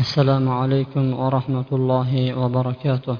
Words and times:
assalomu 0.00 0.50
alaykum 0.62 1.12
va 1.20 1.28
rahmatullohi 1.36 2.32
va 2.32 2.48
barakatuh. 2.48 3.16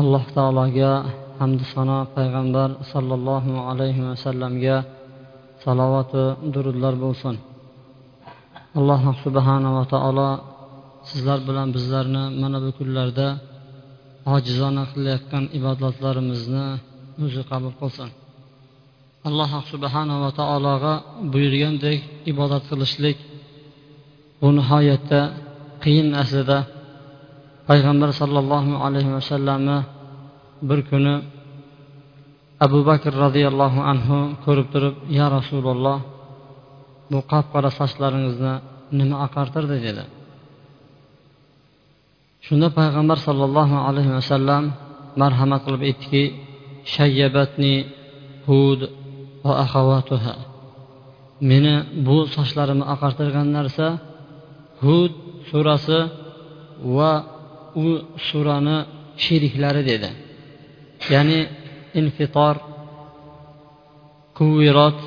Alloh 0.00 0.24
taologa 0.36 0.92
hamdu 1.38 1.64
sano 1.74 1.98
payg'ambar 2.16 2.68
sollallohu 2.92 3.52
alayhi 3.70 4.00
vasallamga 4.08 4.76
salovatu 5.64 6.22
durudlar 6.54 6.94
bo'lsin. 7.04 7.36
Alloh 8.78 9.02
subhanava 9.24 9.82
taolo 9.92 10.30
sizlar 11.08 11.38
bilan 11.48 11.68
bizlarni 11.76 12.24
mana 12.40 12.58
bu 12.64 12.70
kunlarda 12.78 13.28
ojizona 14.34 14.84
qilayotgan 14.92 15.44
ibodatlarimizni 15.58 16.66
o'zi 17.24 17.42
qabul 17.50 17.74
qilsin. 17.80 18.08
Alloh 19.28 19.50
subhanava 19.72 20.30
taologa 20.40 20.94
buyurgandek 21.32 21.98
ibodat 22.32 22.64
qilishlik 22.70 23.16
bu 24.40 24.48
nihoyatda 24.58 25.20
qiyin 25.82 26.08
aslida 26.22 26.58
payg'ambar 27.68 28.10
sollallohu 28.20 28.72
alayhi 28.86 29.10
vasallamni 29.18 29.78
bir 30.68 30.80
kuni 30.90 31.14
abu 32.66 32.78
bakr 32.88 33.12
roziyallohu 33.24 33.80
anhu 33.92 34.18
ko'rib 34.44 34.66
turib 34.74 34.94
ya 35.18 35.26
rasululloh 35.36 35.98
bu 37.10 37.18
qop 37.32 37.46
qora 37.52 37.70
sochlaringizni 37.80 38.54
nima 38.98 39.16
oqartirdi? 39.26 39.76
dedi. 39.86 40.04
Shunda 42.46 42.68
payg'ambar 42.78 43.18
sollallohu 43.26 43.76
alayhi 43.88 44.12
vasallam 44.18 44.64
marhamat 45.20 45.60
qilib 45.66 45.82
aytdiki 45.88 46.22
shayyabatni 46.94 47.74
hud 48.48 48.80
va 49.44 49.52
ahavatuha 49.64 50.34
meni 51.50 51.74
bu 52.06 52.16
sochlarimni 52.36 52.84
oqartirgan 52.94 53.48
narsa 53.56 53.86
hud 54.84 55.12
surasi 55.50 55.98
va 56.96 57.12
u 57.84 57.86
surani 58.28 58.78
sheriklari 59.24 59.82
dedi. 59.90 60.10
Ya'ni 61.14 61.40
infitor 62.00 62.54
kuvirot 64.38 64.98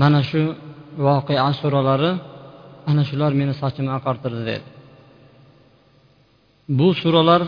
mana 0.00 0.20
shu 0.28 0.42
voqea 1.06 1.50
suralari 1.60 2.12
ana 2.90 3.02
shular 3.08 3.32
meni 3.40 3.54
sochimni 3.60 3.92
oqartirdi 3.98 4.42
dedi. 4.50 4.66
Bu 6.78 6.88
suralar 7.02 7.42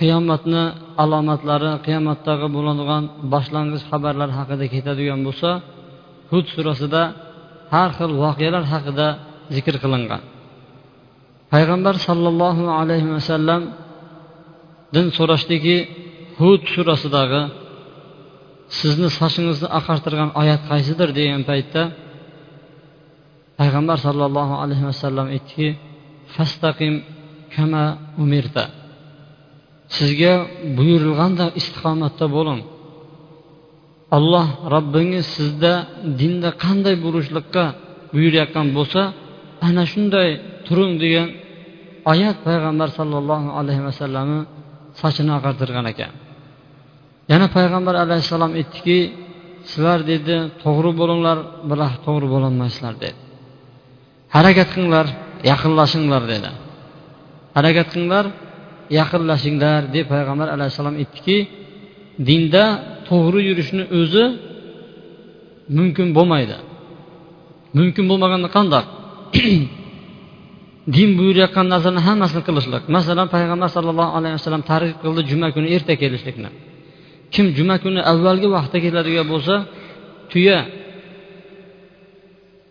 qiyomatni 0.00 0.62
alomatlari 1.02 1.72
qiyomatdagi 1.86 2.46
bo'ladigan 2.56 3.02
boshlang'ich 3.32 3.84
xabarlar 3.90 4.30
haqida 4.38 4.64
ketadigan 4.74 5.20
bo'lsa 5.26 5.50
hud 6.30 6.46
surasida 6.54 7.02
har 7.74 7.90
xil 7.98 8.10
voqealar 8.24 8.64
haqida 8.72 9.06
zikr 9.54 9.74
qilingan. 9.84 10.22
Payg'ambar 11.56 11.94
sollallohu 12.08 12.64
alayhi 12.80 13.08
vasallamdan 13.16 15.06
so'rashdiki 15.18 15.76
hud 16.40 16.62
surasidagi 16.74 17.42
sizni 18.78 19.08
sochingizni 19.18 19.68
oqartirgan 19.78 20.30
oyat 20.40 20.62
qaysidir 20.70 21.08
degan 21.18 21.42
paytda 21.50 21.82
payg'ambar 23.58 23.98
sollallohu 24.06 24.54
alayhi 24.62 24.84
vasallam 24.90 25.26
aytdiki 25.34 25.68
fastaqim 26.34 26.94
kama 27.54 27.84
umirta. 28.22 28.64
Sizga 29.96 30.34
buyurilganda 30.78 31.46
istiqomatda 31.60 32.26
bo'ling. 32.36 32.60
Alloh 34.16 34.48
robbingiz 34.74 35.26
sizda 35.36 35.72
dinda 36.20 36.50
qanday 36.64 36.96
bo'lishlikqa 37.04 37.64
buyurayotgan 38.14 38.66
bo'lsa 38.76 39.02
ana 39.66 39.84
shunday 39.92 40.30
turing 40.66 40.92
degan 41.04 41.28
oyat 42.10 42.38
payg'ambar 42.46 42.88
sollallohu 42.98 43.48
alayhi 43.60 43.82
vasallamni 43.88 44.40
sochini 45.00 45.32
oqartirgan 45.38 45.86
ekan. 45.92 46.12
Yana 47.32 47.46
payg'ambar 47.56 47.94
alayhissalom 48.04 48.52
aytdiki 48.60 48.98
sizlar 49.70 50.00
dedi 50.12 50.36
to'g'ri 50.62 50.90
bo'linglar 51.00 51.38
biroq 51.70 51.94
to'g'ri 52.06 52.26
bo'lolmaysizlar 52.34 52.94
dedi. 53.04 53.18
Harakat 54.36 54.68
qilinglar 54.74 55.06
yaqinlashinglar 55.50 56.22
dedi. 56.32 56.50
Harakat 57.56 57.86
qilinglar 57.92 58.24
yaqinlashinglar 58.98 59.80
deb 59.94 60.06
payg'ambar 60.12 60.48
alayhissalom 60.56 60.94
aytdiki 61.02 61.36
dinda 62.28 62.64
to'g'ri 63.08 63.40
yurishni 63.48 63.84
o'zi 63.98 64.24
mumkin 65.78 66.08
bo'lmaydi. 66.16 66.56
Mumkin 67.78 68.04
bo'lmaganda 68.10 68.48
qandoq? 68.56 68.84
din 70.94 71.10
buyurayotgan 71.18 71.66
narsalarni 71.72 72.02
hammasini 72.08 72.42
qilishlik. 72.48 72.82
Masalan 72.96 73.28
payg'ambar 73.34 73.68
sallallohu 73.76 74.12
alayhi 74.18 74.34
vasallam 74.38 74.64
targ'ib 74.70 74.98
qildi 75.04 75.20
juma 75.30 75.48
kuni 75.54 75.68
erta 75.76 75.94
kelishlikni. 76.02 76.50
Kim 77.34 77.46
juma 77.58 77.76
kuni 77.84 78.00
avvalgi 78.12 78.48
vaqtda 78.56 78.78
keladigan 78.84 79.26
bo'lsa 79.32 79.54
tuya 80.30 80.58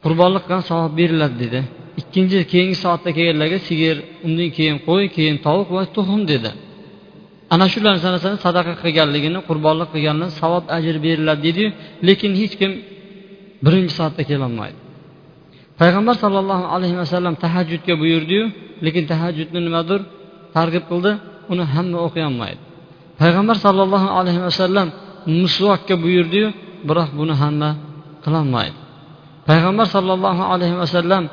qurbonlik 0.04 0.44
qilgan 0.46 0.64
savob 0.70 0.92
beriladi 1.00 1.36
dedi. 1.44 1.60
Ikkinchi 2.02 2.38
keyingi 2.52 2.78
soatda 2.84 3.10
kelganlarga 3.18 3.60
sigir 3.68 3.96
undan 4.28 4.50
keyin 4.58 4.78
qo'y 4.88 5.06
keyin 5.16 5.38
tovuq 5.46 5.70
va 5.76 5.82
tuxum 5.96 6.22
dedi. 6.32 6.52
Ana 7.54 7.66
shu 7.72 7.80
narsani 7.88 8.18
sadaqa 8.46 8.74
qilganligini 8.84 9.40
qurbonlik 9.50 9.90
qilganini 9.94 10.30
savob 10.42 10.66
ajr 10.78 10.96
beriladi 11.06 11.42
deydiyu 11.46 11.70
lekin 12.08 12.32
hech 12.42 12.54
kim 12.60 12.72
birinchi 13.66 13.94
soatda 14.00 14.24
kelolmaydi. 14.32 14.80
Payg'ambar 15.82 16.16
sollallohu 16.24 16.66
alayhi 16.76 16.98
vasallam 17.02 17.34
tahajjudga 17.44 17.94
buyurdiyu 18.02 18.44
lekin 18.86 19.04
tahajjudni 19.12 19.60
nimadir 19.68 20.02
targ'ib 20.56 20.84
qildi 20.92 21.12
uni 21.52 21.64
hamma 21.74 21.98
o'qiy 22.08 22.26
payg'ambar 23.22 23.58
sollallohu 23.66 24.08
alayhi 24.20 24.42
vasallam 24.48 24.88
musvokka 25.42 25.96
buyurdiyu 26.04 26.48
biroq 26.88 27.10
buni 27.20 27.34
hamma 27.42 27.70
qilolmaydi. 28.26 28.78
Payg'ambar 29.50 29.88
sollallohu 29.96 30.44
alayhi 30.54 30.76
vasallam 30.84 31.24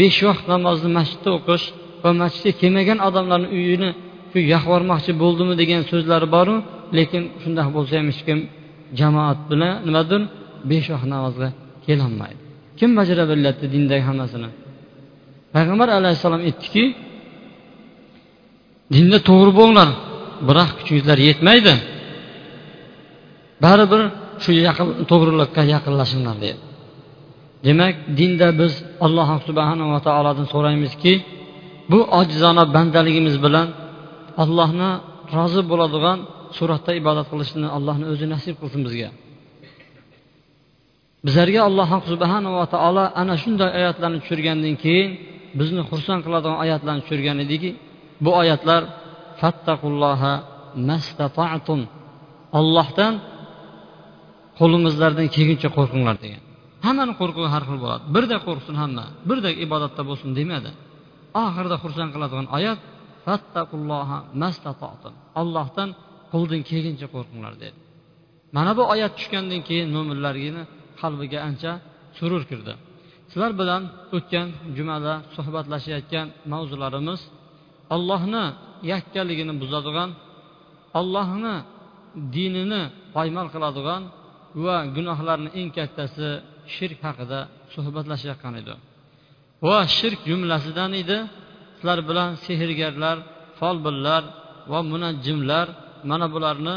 besh 0.00 0.18
vaqt 0.28 0.44
namozni 0.52 0.90
masjidda 0.98 1.30
o'qish 1.38 1.64
va 2.02 2.10
masjidga 2.22 2.52
kelmagan 2.60 2.98
odamlarni 3.08 3.48
uyini 3.56 3.90
shu 4.30 4.38
yahvormoqchi 4.54 5.12
bo'ldimi 5.22 5.54
degan 5.60 5.82
so'zlari 5.90 6.28
boru 6.36 6.54
lekin 6.98 7.22
shundoq 7.42 7.68
bo'lsa 7.76 7.92
ham 7.98 8.06
hech 8.10 8.22
kim 8.28 8.38
jamoat 9.00 9.38
bilan 9.50 9.72
nimadir 9.86 10.20
besh 10.70 10.86
vaqt 10.92 11.06
namozga 11.14 11.48
kelolmaydi. 11.86 12.47
Kim 12.78 12.90
bajara 12.98 13.24
bilyapti 13.30 13.66
dindagi 13.74 14.04
hammasini 14.08 14.48
payg'ambar 15.54 15.88
alayhissalom 15.98 16.42
aytdiki 16.48 16.84
dinda 18.94 19.18
to'g'ri 19.28 19.52
bo'linglar 19.58 19.88
biroq 20.48 20.70
kuchingizlar 20.78 21.18
yetmaydi 21.28 21.74
baribir 23.64 24.02
shu 24.42 24.50
yaqin 24.68 24.86
to'g'rilikka 25.10 25.62
yaqinlashinglar 25.74 26.36
dedi 26.44 26.58
demak 27.66 27.94
dinda 28.18 28.48
biz 28.60 28.72
alloh 29.06 29.28
subhanava 29.48 29.98
taolodan 30.06 30.46
so'raymizki 30.54 31.12
bu 31.90 31.98
ojizona 32.20 32.64
bandaligimiz 32.76 33.36
bilan 33.44 33.68
allohni 34.42 34.90
rozi 35.36 35.62
bo'ladigan 35.70 36.18
suratda 36.56 36.92
ibodat 37.00 37.26
qilishni 37.32 37.66
allohni 37.76 38.06
o'zi 38.12 38.26
nasib 38.34 38.54
qilsin 38.60 38.80
bizga 38.86 39.10
bizlarga 41.26 41.60
alloh 41.68 41.90
subhanava 42.12 42.64
taolo 42.74 43.04
ana 43.20 43.34
shunday 43.42 43.70
oyatlarni 43.78 44.18
tushirgandan 44.22 44.74
keyin 44.84 45.10
bizni 45.60 45.82
xursand 45.90 46.20
qiladigan 46.26 46.56
oyatlarni 46.64 47.02
tushirgan 47.04 47.38
ediki 47.44 47.70
bu 48.24 48.30
oyatlar 48.40 48.82
fattaqulloha 49.40 50.32
mastata'tum. 50.90 51.80
Ollohdan 52.58 53.14
qo'lingizlardan 54.58 55.26
kelguncha 55.34 55.68
qo'rqinglar 55.76 56.16
degan. 56.24 56.42
Hammani 56.86 57.12
qo'rquvi 57.20 57.48
har 57.54 57.62
xil 57.68 57.78
bo'ladi. 57.84 58.02
Birdek 58.14 58.40
qo'rqsin 58.48 58.74
hamma 58.82 59.04
birdek 59.28 59.54
ibodatda 59.66 60.02
bo'lsin 60.08 60.30
demadi. 60.38 60.70
Oxirida 61.44 61.76
xursand 61.82 62.10
qiladigan 62.14 62.46
oyat 62.56 62.78
fattaqulloha 63.26 64.18
mastata'tum. 64.42 65.14
Ollohdan 65.40 65.88
qo'ldan 66.32 66.60
kelguncha 66.70 67.06
qo'rqinglar 67.14 67.54
dedi. 67.64 67.78
Mana 68.56 68.72
bu 68.78 68.82
oyat 68.94 69.12
tushgandan 69.18 69.60
keyin 69.68 69.88
mo'minlargina 69.96 70.62
qalbiga 71.00 71.38
ancha 71.48 71.72
surur 72.18 72.42
kirdi. 72.50 72.72
Sizlar 73.30 73.52
bilan 73.60 73.82
o'tgan 74.16 74.48
jumada 74.76 75.14
suhbatlashayotgan 75.36 76.26
mavzularimiz 76.52 77.20
ollohni 77.94 78.44
yakkaligini 78.92 79.54
buzadigan 79.62 80.10
ollohni 81.00 81.56
dinini 82.34 82.82
poymol 83.16 83.46
qiladigan 83.54 84.02
va 84.64 84.76
gunohlarni 84.96 85.50
eng 85.60 85.70
kattasi 85.78 86.28
shirk 86.74 86.98
haqida 87.08 87.40
suhbatlashayotgan 87.74 88.54
edi. 88.60 88.74
Va 89.68 89.78
shirk 89.98 90.20
jumlasidan 90.30 90.92
edi 91.02 91.18
sizlar 91.76 91.98
bilan 92.08 92.30
sehrgarlar 92.46 93.16
folbinlar 93.60 94.22
va 94.72 94.80
munajjimlar 94.92 95.66
mana 96.10 96.26
bularni 96.34 96.76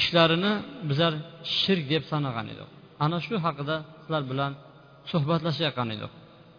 ishlarini 0.00 0.52
bizlar 0.88 1.12
shirk 1.58 1.84
deb 1.92 2.02
sanagan 2.12 2.46
edik. 2.54 2.73
Ana 3.04 3.18
shu 3.26 3.34
haqida 3.44 3.76
sizlar 4.02 4.22
bilan 4.30 4.52
suhbatlashayotgan 5.10 5.88
edik. 5.94 6.12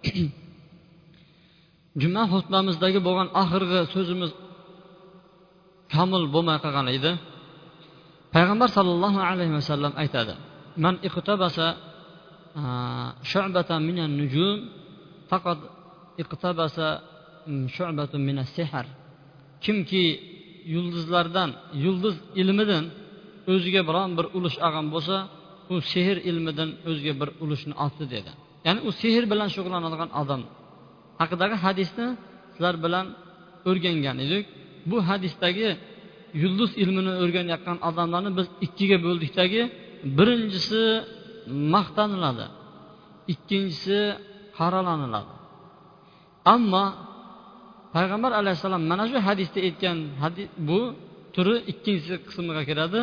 Juma 2.02 2.24
xutbamizdagi 2.34 3.00
bo'lgan 3.08 3.30
oxirgi 3.42 3.80
so'zimiz 3.94 4.32
komil 5.94 6.24
bo'lmay 6.34 6.58
qolgan 6.66 6.88
edi. 6.98 7.12
Payg'ambar 8.36 8.70
sollallohu 8.78 9.20
alayhi 9.30 9.54
vasallam 9.60 9.94
aytadi 10.04 10.34
man 10.84 10.96
iqtabasa 11.08 11.68
shu'batan 13.32 13.82
minan 13.90 14.12
nujum 14.20 14.58
faqat 15.30 15.60
iqtabasa 16.24 16.88
shu'batun 17.76 18.22
minas 18.30 18.50
sehr 18.58 18.86
kimki 19.66 20.06
yulduzlardan 20.74 21.50
yulduz 21.84 22.16
ilmidan 22.42 22.86
o'ziga 23.54 23.82
biron 23.90 24.10
bir 24.18 24.26
ulush 24.38 24.58
olgan 24.66 24.88
bo'lsa 24.94 25.16
u 25.74 25.76
sehr 25.92 26.16
ilmidan 26.30 26.70
o'ziga 26.90 27.14
bir 27.22 27.30
ulushni 27.44 27.74
oldi 27.86 28.06
dedi 28.16 28.32
ya'ni 28.66 28.80
u 28.88 28.90
sehr 29.02 29.24
bilan 29.32 29.50
shug'ullanadigan 29.56 30.10
odam 30.22 30.42
haqidagi 31.22 31.56
hadisni 31.66 32.08
sizlar 32.54 32.76
bilan 32.86 33.06
o'rgangan 33.70 34.18
edik. 34.26 34.46
Bu 34.90 34.98
hadisdagi 35.10 35.70
yulduz 36.42 36.72
ilmini 36.84 37.14
o'rganayotgan 37.24 37.78
odamlarni 37.90 38.32
biz 38.40 38.48
ikkiga 38.66 38.98
bo'ldikdagi 39.06 39.62
birinchisi 40.18 40.82
maqtaniladi 41.76 42.46
ikkinchisi 43.34 44.00
qaralaniladi. 44.58 45.34
Ammo 46.54 46.86
payg'ambar 47.96 48.32
alayhissalom 48.42 48.84
mana 48.92 49.06
shu 49.12 49.18
hadisda 49.28 49.60
aytgan 49.68 49.98
hadis 50.24 50.48
bu 50.68 50.80
turi 51.36 51.56
ikkinchi 51.72 52.14
qismiga 52.28 52.64
kiradi. 52.70 53.02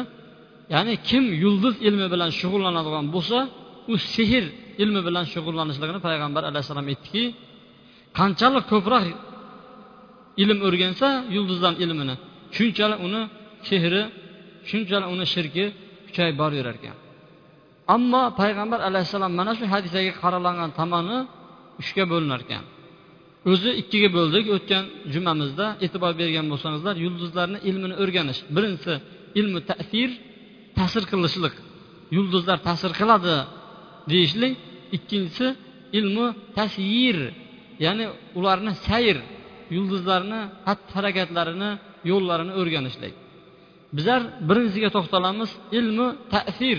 Ya'ni 0.74 0.94
kim 1.08 1.24
yulduz 1.44 1.74
ilmi 1.88 2.06
bilan 2.12 2.30
shug'ullanadigan 2.40 3.06
bo'lsa 3.14 3.38
u 3.92 3.94
sehr 4.14 4.44
ilmi 4.82 5.00
bilan 5.06 5.24
shug'ullanishligini 5.32 6.00
payg'ambar 6.08 6.42
alayhissalom 6.50 6.86
aytdiki 6.92 7.24
qanchalik 8.18 8.64
ko'proq 8.72 9.04
ilm 10.42 10.58
o'rgansa 10.66 11.08
yulduzdan 11.36 11.74
ilmini 11.84 12.14
shunchalik 12.56 13.00
uni 13.06 13.22
sehri 13.68 14.02
shunchalik 14.70 15.08
uni 15.14 15.24
shirki 15.34 15.64
kuchayib 16.06 16.36
boraverar 16.42 16.76
ekan. 16.80 16.96
Ammo 17.94 18.22
payg'ambar 18.40 18.80
alayhissalom 18.88 19.32
mana 19.40 19.52
shu 19.58 19.64
hadisaga 19.74 20.12
qaralangan 20.22 20.70
tomoni 20.78 21.18
uchga 21.80 22.04
bo'linar 22.12 22.40
ekan. 22.46 22.64
O'zi 23.50 23.70
ikkiga 23.82 24.08
bo'ldik 24.18 24.44
o'tgan 24.56 24.84
jumamizda 25.14 25.66
e'tibor 25.84 26.12
bergan 26.20 26.46
bo'lsangizlar 26.52 26.94
yulduzlarni 27.04 27.58
ilmini 27.68 27.94
o'rganish 28.02 28.40
birinchisi 28.56 28.94
ilmi 29.40 29.60
ta'sir 29.70 30.10
ta'sir 30.78 31.04
qilishlik. 31.10 31.54
Yulduzlar 32.16 32.58
ta'sir 32.68 32.90
qiladi 33.00 33.36
deyishlik. 34.12 34.54
Ikkinchisi 34.96 35.46
ilmi 35.98 36.26
tasyir 36.58 37.18
ya'ni 37.84 38.04
ularni 38.38 38.72
sayr 38.86 39.18
yulduzlarni 39.76 40.40
xatti 40.66 40.90
harakatlarini 40.96 41.70
yo'llarini 42.10 42.52
o'rganishlik. 42.60 43.14
Bizlar 43.96 44.20
birinchisiga 44.48 44.90
to'xtalamiz 44.96 45.50
ilmi 45.78 46.08
ta'sir. 46.34 46.78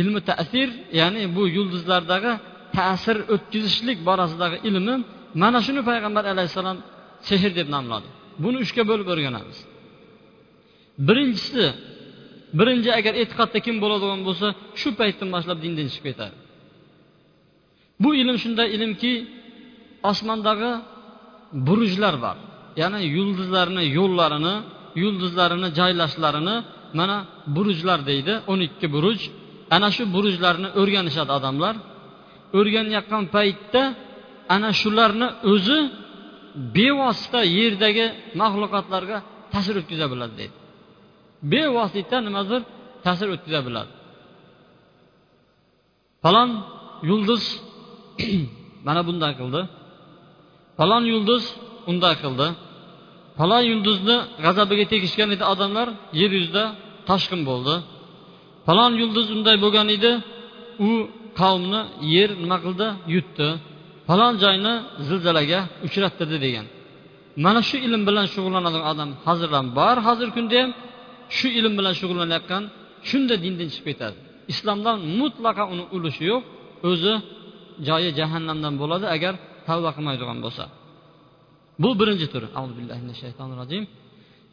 Ilmi 0.00 0.20
ta'sir 0.30 0.68
ya'ni 1.00 1.22
bu 1.36 1.42
yulduzlardagi 1.56 2.32
ta'sir 2.76 3.16
o'tkazishlik 3.34 3.98
borasidagi 4.08 4.56
ilmi 4.68 4.94
mana 5.42 5.58
shuni 5.66 5.82
payg'ambar 5.90 6.24
alayhissalom 6.32 6.78
sehr 7.28 7.52
deb 7.58 7.68
nomladi. 7.74 8.08
Buni 8.42 8.56
uchga 8.64 8.82
bo'lib 8.90 9.08
o'rganamiz. 9.14 9.58
Birinchisi 11.08 11.64
birinchi 12.58 12.90
agar 12.98 13.14
e'tiqodda 13.22 13.58
kim 13.66 13.76
bo'ladigan 13.82 14.20
bo'lsa 14.28 14.46
shu 14.80 14.88
paytdan 15.00 15.28
boshlab 15.34 15.58
dindan 15.64 15.86
chiqib 15.92 16.06
ketadi 16.08 16.36
bu 18.02 18.10
ilm 18.20 18.36
shunday 18.42 18.68
ilmki 18.76 19.12
osmondagi 20.10 20.72
burujlar 21.66 22.14
bor. 22.24 22.36
Ya'ni 22.80 23.00
yulduzlarni 23.16 23.82
yo'llarini 23.98 24.54
yulduzlarini 25.02 25.68
joylashlarini 25.78 26.56
mana 26.98 27.16
burujlar 27.56 28.00
deydi 28.10 28.32
o'n 28.52 28.60
ikki 28.68 28.86
buruj. 28.94 29.20
Ana 29.76 29.88
shu 29.96 30.04
burujlarni 30.14 30.68
o'rganishadi 30.80 31.32
odamlar. 31.38 31.74
O'rganayotgan 32.58 33.24
paytda 33.36 33.82
ana 34.54 34.70
shularni 34.80 35.28
o'zi 35.52 35.78
bevosita 36.76 37.40
yerdagi 37.58 38.06
maxluqotlarga 38.40 39.18
ta'sir 39.52 39.74
o'tkaza 39.80 40.06
biladi 40.12 40.34
deydi. 40.40 40.56
Bevosita 41.52 42.16
nimadir 42.26 42.60
ta'sir 43.04 43.28
o'tkaza 43.34 43.60
biladi. 43.66 43.92
Falon 46.22 46.50
yulduz 47.08 47.42
mana 48.86 49.00
bunday 49.08 49.32
qildi. 49.40 49.60
Falon 50.78 51.04
yulduz 51.12 51.44
unday 51.90 52.14
qildi. 52.22 52.46
Falon 53.38 53.62
yulduzni 53.70 54.16
g'azabiga 54.44 54.84
tegishgan 54.92 55.28
edi 55.34 55.44
odamlar 55.52 55.88
yer 56.20 56.30
yuzida 56.38 56.64
toshqin 57.08 57.40
bo'ldi. 57.50 57.74
Falon 58.66 58.92
yulduz 59.00 59.26
unday 59.34 59.56
bo'lgan 59.64 59.88
edi 59.96 60.12
u 60.86 60.90
qavmni 61.40 61.80
yer 62.14 62.30
nima 62.42 62.58
qildi? 62.64 62.86
Yutdi. 63.14 63.48
Falon 64.08 64.34
joyni 64.42 64.74
zilzilaga 65.08 65.60
uchrattirdi 65.86 66.38
degan. 66.46 66.66
Mana 67.44 67.60
shu 67.68 67.76
ilm 67.86 68.02
bilan 68.08 68.26
shug'ullanadigan 68.34 68.84
odam 68.92 69.10
hozir 69.26 69.50
ham 69.56 69.66
bor 69.78 69.96
hozirgi 70.06 70.34
kunda 70.38 70.56
ham 70.62 70.70
shu 71.36 71.48
ilm 71.58 71.72
bilan 71.78 71.94
shug'ullanayotgan 72.00 72.62
shunda 73.08 73.34
dindan 73.44 73.68
chiqib 73.72 73.86
ketadi. 73.90 74.16
Islomdan 74.52 74.98
mutlaqo 75.20 75.64
uni 75.72 75.84
ulushi 75.96 76.22
yo'q 76.32 76.42
o'zi 76.90 77.14
joyi 77.88 78.10
jahannamdan 78.18 78.74
bo'ladi 78.82 79.06
agar 79.16 79.34
tavba 79.68 79.90
qilmaydigan 79.96 80.38
bo'lsa. 80.44 80.64
Bu 81.82 81.90
birinchi 82.00 82.26
turi 82.32 82.48
shaytonir 83.22 83.56
rojim 83.62 83.84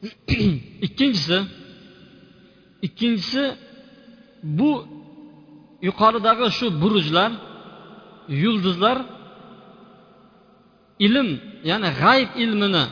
ikkinchisi 0.87 1.37
ikkinchisi 2.87 3.43
bu 4.59 4.71
yuqoridagi 5.87 6.47
shu 6.57 6.67
burujlar 6.81 7.31
yulduzlar 8.43 8.97
ilm 11.05 11.29
ya'ni 11.69 11.89
g'ayb 12.01 12.29
ilmini 12.43 12.83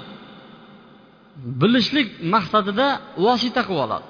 bilishlik 1.61 2.07
maqsadida 2.33 2.87
vosita 3.25 3.61
qilib 3.67 3.81
oladi. 3.85 4.07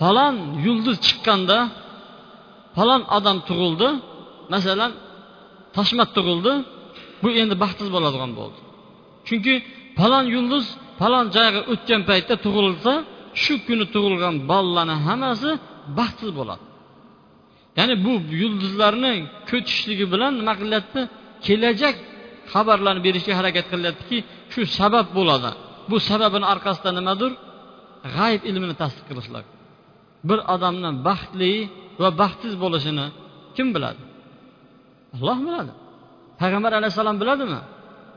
Falon 0.00 0.34
yulduz 0.66 0.96
chiqqanda 1.06 1.58
falon 2.76 3.02
odam 3.16 3.38
tug'ildi 3.48 3.88
masalan 4.54 4.92
toshmat 5.76 6.10
tug'ildi 6.16 6.52
bu 7.22 7.28
endi 7.40 7.54
baxtsiz 7.62 7.88
bo'ladigan 7.94 8.30
bo'ldi. 8.38 8.58
Chunki 9.26 9.54
falon 9.98 10.24
yulduz 10.34 10.64
falon 11.00 11.26
joyga 11.36 11.60
o'tgan 11.72 12.02
paytda 12.10 12.34
tug'ilsa 12.44 12.92
shu 13.42 13.54
kuni 13.66 13.84
tug'ilgan 13.94 14.34
bolalarni 14.50 14.96
hammasi 15.06 15.50
baxtsiz 15.98 16.30
bo'ladi. 16.38 16.64
Ya'ni 17.78 17.94
bu 18.04 18.12
yulduzlarni 18.42 19.14
ko'chishligi 19.50 20.06
bilan 20.12 20.32
nima 20.40 20.54
qilyapti? 20.60 21.00
Kelajak 21.46 21.96
xabarlarni 22.52 23.02
berishga 23.06 23.32
harakat 23.40 23.66
qilyaptiki 23.72 24.18
shu 24.52 24.60
sabab 24.78 25.06
bo'ladi. 25.18 25.50
Bu 25.90 25.96
sababini 26.08 26.46
orqasida 26.52 26.90
nimadir? 26.98 27.32
G'ayb 28.16 28.42
ilmini 28.50 28.74
tasdiq 28.82 29.04
qilishlar. 29.10 29.44
Bir 30.28 30.38
odamni 30.54 30.90
baxtli 31.08 31.52
va 32.02 32.08
baxtsiz 32.20 32.54
bo'lishini 32.62 33.06
kim 33.56 33.68
biladi? 33.74 34.02
Alloh 35.16 35.38
biladi. 35.46 35.72
Payg'ambar 36.40 36.72
alayhissalom 36.78 37.16
biladimi? 37.22 37.60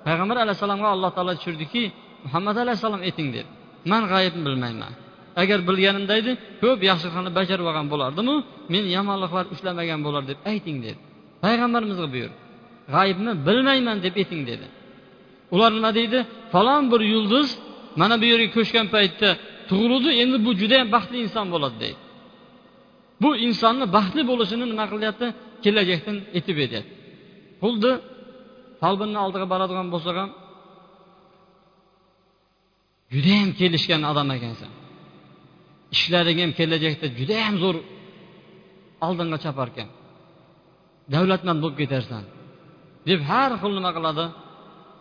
Payg'ambar 0.07 0.37
alayhissalomga 0.43 0.87
alloh 0.95 1.09
taolo 1.15 1.33
tushirdiki 1.39 1.83
muhammad 2.25 2.55
alayhissalom 2.63 3.01
ayting 3.07 3.29
deb 3.35 3.47
man 3.91 4.03
g'ayibni 4.11 4.41
bilmayman. 4.47 4.93
Agar 5.41 5.59
bilganimda 5.69 6.13
edi 6.21 6.31
ko'p 6.61 6.79
yaxshiliklarni 6.89 7.31
bajarib 7.39 7.65
olgan 7.69 7.87
bo'lardimu? 7.93 8.35
Men 8.73 8.83
yomonliklar 8.95 9.45
ushlamagan 9.53 9.99
bo'lar 10.05 10.23
deb 10.31 10.39
ayting 10.51 10.77
dedi. 10.85 10.99
Payg'ambarimizga 11.43 12.07
buyurdi. 12.13 12.37
G'ayibni 12.93 13.31
bilmayman 13.47 13.97
deb 14.05 14.15
ayting 14.21 14.43
dedi. 14.51 14.67
Ular 15.53 15.71
nima 15.77 15.91
deydi? 15.99 16.19
Falon 16.53 16.83
bir 16.91 17.01
yulduz 17.13 17.49
mana 18.01 18.15
bu 18.21 18.25
yerga 18.31 18.49
ko'chgan 18.57 18.87
paytda 18.95 19.29
tug'ildi 19.69 20.09
endi 20.21 20.37
bu 20.45 20.51
judayam 20.61 20.87
baxtli 20.95 21.17
inson 21.25 21.47
bo'ladi 21.53 21.77
deydi. 21.83 21.99
Bu 23.21 23.29
insonni 23.47 23.85
baxtli 23.97 24.21
bo'lishini 24.31 24.65
nima 24.71 24.85
qilyapti? 24.93 25.27
Kelajakdan 25.63 26.17
aytib 26.37 26.55
beryapti. 26.61 26.93
Xuddi 27.63 27.91
folbinni 28.81 29.19
oldiga 29.25 29.45
boradigan 29.53 29.87
bo'lsak 29.93 30.15
ham 30.21 30.29
judayam 33.13 33.49
kelishgan 33.59 34.01
odam 34.11 34.29
ekansan. 34.37 34.71
Ishlaring 35.95 36.37
ham 36.43 36.51
kelajakda 36.59 37.07
judayam 37.19 37.55
zo'r 37.63 37.77
oldinga 39.07 39.37
chopar 39.45 39.67
ekan 39.73 39.89
davlatmand 41.13 41.59
bo'lib 41.63 41.77
ketarsan. 41.83 42.23
Deb 43.07 43.19
har 43.29 43.51
xil 43.61 43.71
nima 43.77 43.91
qiladi? 43.97 44.25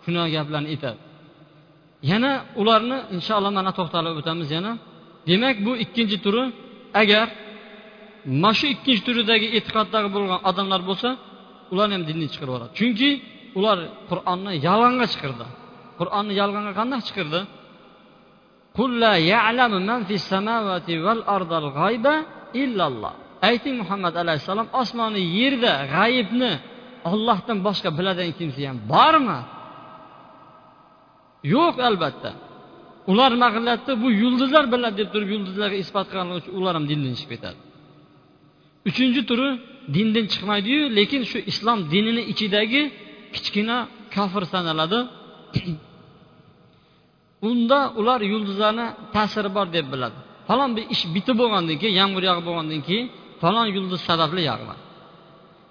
Shunaqa 0.05 0.29
gaplarni 0.37 0.69
aytadi. 0.75 0.99
Yana 2.11 2.33
ularni 2.61 2.99
inshaalloh 3.17 3.53
mana 3.59 3.71
to'xtalib 3.79 4.15
o'tamiz 4.21 4.49
yana. 4.57 4.73
Demak 5.29 5.57
bu 5.67 5.73
ikkinchi 5.85 6.17
turi 6.25 6.45
agar 7.03 7.27
mana 8.43 8.53
shu 8.59 8.67
ikkinchi 8.75 9.03
turidagi 9.09 9.47
e'tiqoddagi 9.59 10.09
bo'lgan 10.17 10.41
odamlar 10.51 10.81
bo'lsa 10.89 11.09
ularni 11.73 11.95
ham 11.97 12.05
dindan 12.09 12.29
chiqarib 12.33 12.51
yuboradi 12.53 12.73
chunki 12.79 13.11
ular 13.59 13.79
qur'onni 14.11 14.53
yolg'onga 14.69 15.07
chiqirdi. 15.13 15.47
Qur'onni 15.99 16.33
yolg'onga 16.41 16.73
qanday 16.81 17.01
chiqirdi? 17.09 17.41
Ayting 23.49 23.75
muhammad 23.83 24.15
alayhissalom 24.23 24.69
osmoni 24.81 25.23
yerda 25.39 25.73
g'ayibni 25.95 26.53
ollohdan 27.11 27.59
boshqa 27.67 27.91
biladigan 27.99 28.35
kimsa 28.39 28.61
ham 28.71 28.79
bormi? 28.93 29.39
Yo'q 31.55 31.77
albatta. 31.89 32.31
Ular 33.11 33.33
mag'illatni 33.45 33.93
bu 34.03 34.09
yulduzlar 34.23 34.65
biladi 34.75 34.97
deb 35.01 35.09
turib 35.15 35.31
yulduzlarga 35.35 35.77
isbot 35.85 36.07
qilganligi 36.11 36.39
uchun 36.43 36.53
ular 36.61 36.73
ham 36.79 36.85
dindan 36.91 37.15
chiqib 37.19 37.31
ketadi. 37.35 37.59
Uchinchi 38.89 39.21
turi 39.31 39.49
dindan 39.97 40.25
chiqmaydiyu 40.33 40.83
lekin 40.99 41.23
shu 41.31 41.39
islom 41.51 41.79
dinini 41.93 42.23
ichidagi 42.33 42.83
kichkina 43.35 43.77
kofir 44.15 44.45
sanaladi. 44.55 44.99
Unda 47.49 47.79
ular 48.01 48.21
yulduzlarni 48.33 48.87
ta'siri 49.15 49.51
bor 49.57 49.67
deb 49.77 49.87
biladi. 49.93 50.19
Falon 50.49 50.71
bir 50.77 50.85
ish 50.95 51.05
bitib 51.15 51.37
bo'lgandan 51.43 51.77
keyin 51.83 51.97
yomg'ir 52.03 52.23
yog'ib 52.29 52.45
bo'lgandan 52.49 52.81
keyin 52.89 53.07
falon 53.43 53.67
yulduz 53.77 54.01
sababli 54.09 54.43
yog'iladi 54.51 54.82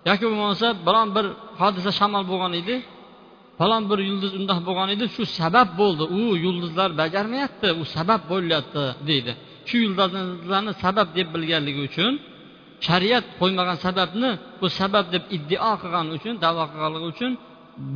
yoki 0.09 0.25
bo'lmasa 0.31 0.67
biron 0.87 1.07
bir 1.15 1.25
hodisa 1.61 1.91
shamol 1.99 2.23
bo'lgan 2.31 2.53
edi 2.61 2.75
falon 3.59 3.83
bir 3.91 3.99
yulduz 4.09 4.31
undoq 4.39 4.59
bo'lgan 4.67 4.89
edi 4.95 5.05
shu 5.15 5.23
sabab 5.39 5.69
bo'ldi. 5.81 6.03
U 6.19 6.21
yulduzlar 6.45 6.89
bajarmayapti 7.01 7.67
u 7.81 7.83
sabab 7.95 8.21
bo'lyapti 8.31 8.83
deydi. 9.09 9.31
Shu 9.69 9.75
yulduzlarni 9.83 10.73
sabab 10.83 11.07
deb 11.17 11.27
bilganligi 11.35 11.81
uchun 11.89 12.11
shariat 12.87 13.25
qo'ymagan 13.39 13.77
sababni 13.85 14.31
bu 14.61 14.67
sabab 14.79 15.05
deb 15.13 15.23
iddao 15.37 15.73
qilgani 15.81 16.09
uchun 16.17 16.33
davo 16.45 16.63
qilganligi 16.71 17.07
uchun 17.13 17.31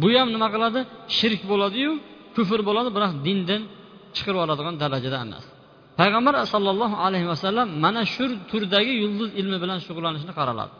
bu 0.01 0.07
ham 0.17 0.27
nima 0.35 0.47
qiladi? 0.55 0.79
Shirk 1.17 1.41
bo'ladiyu 1.51 1.91
kufr 2.35 2.59
bo'ladi 2.69 2.89
biroq 2.95 3.11
dindan 3.25 3.61
chiqarib 4.15 4.37
yuboradigan 4.37 4.75
darajada 4.83 5.17
emas. 5.25 5.45
Payg'ambar 5.99 6.33
sollallohu 6.53 6.95
alayhi 7.05 7.27
vasallam 7.33 7.67
mana 7.83 8.01
shu 8.13 8.25
turdagi 8.51 8.93
yulduz 9.03 9.29
ilmi 9.39 9.57
bilan 9.63 9.79
shug'ullanishni 9.85 10.33
qaraladi. 10.39 10.73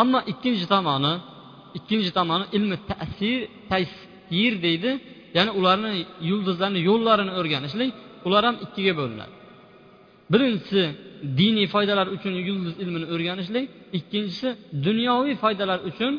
Ammo 0.00 0.18
ikkinchi 0.32 0.66
tomoni 0.74 1.12
ikkinchi 1.78 2.10
tomoni 2.18 2.44
ilmi 2.56 2.76
tasir 2.90 3.38
tasyir 3.70 4.52
deydi. 4.66 4.90
Ya'ni 5.36 5.50
ularni 5.58 5.90
yulduzlarni 6.30 6.80
yo'llarini 6.88 7.32
o'rganishlik 7.40 7.90
ular 8.26 8.42
ham 8.48 8.56
ikkiga 8.64 8.92
bo'linadi. 9.00 9.34
Birinchisi 10.32 10.82
diniy 11.40 11.66
foydalar 11.74 12.06
uchun 12.16 12.34
yulduz 12.48 12.74
ilmini 12.82 13.06
o'rganishlik 13.14 13.66
ikkinchisi 13.98 14.48
dunyoviy 14.86 15.34
foydalar 15.42 15.78
uchun 15.90 16.12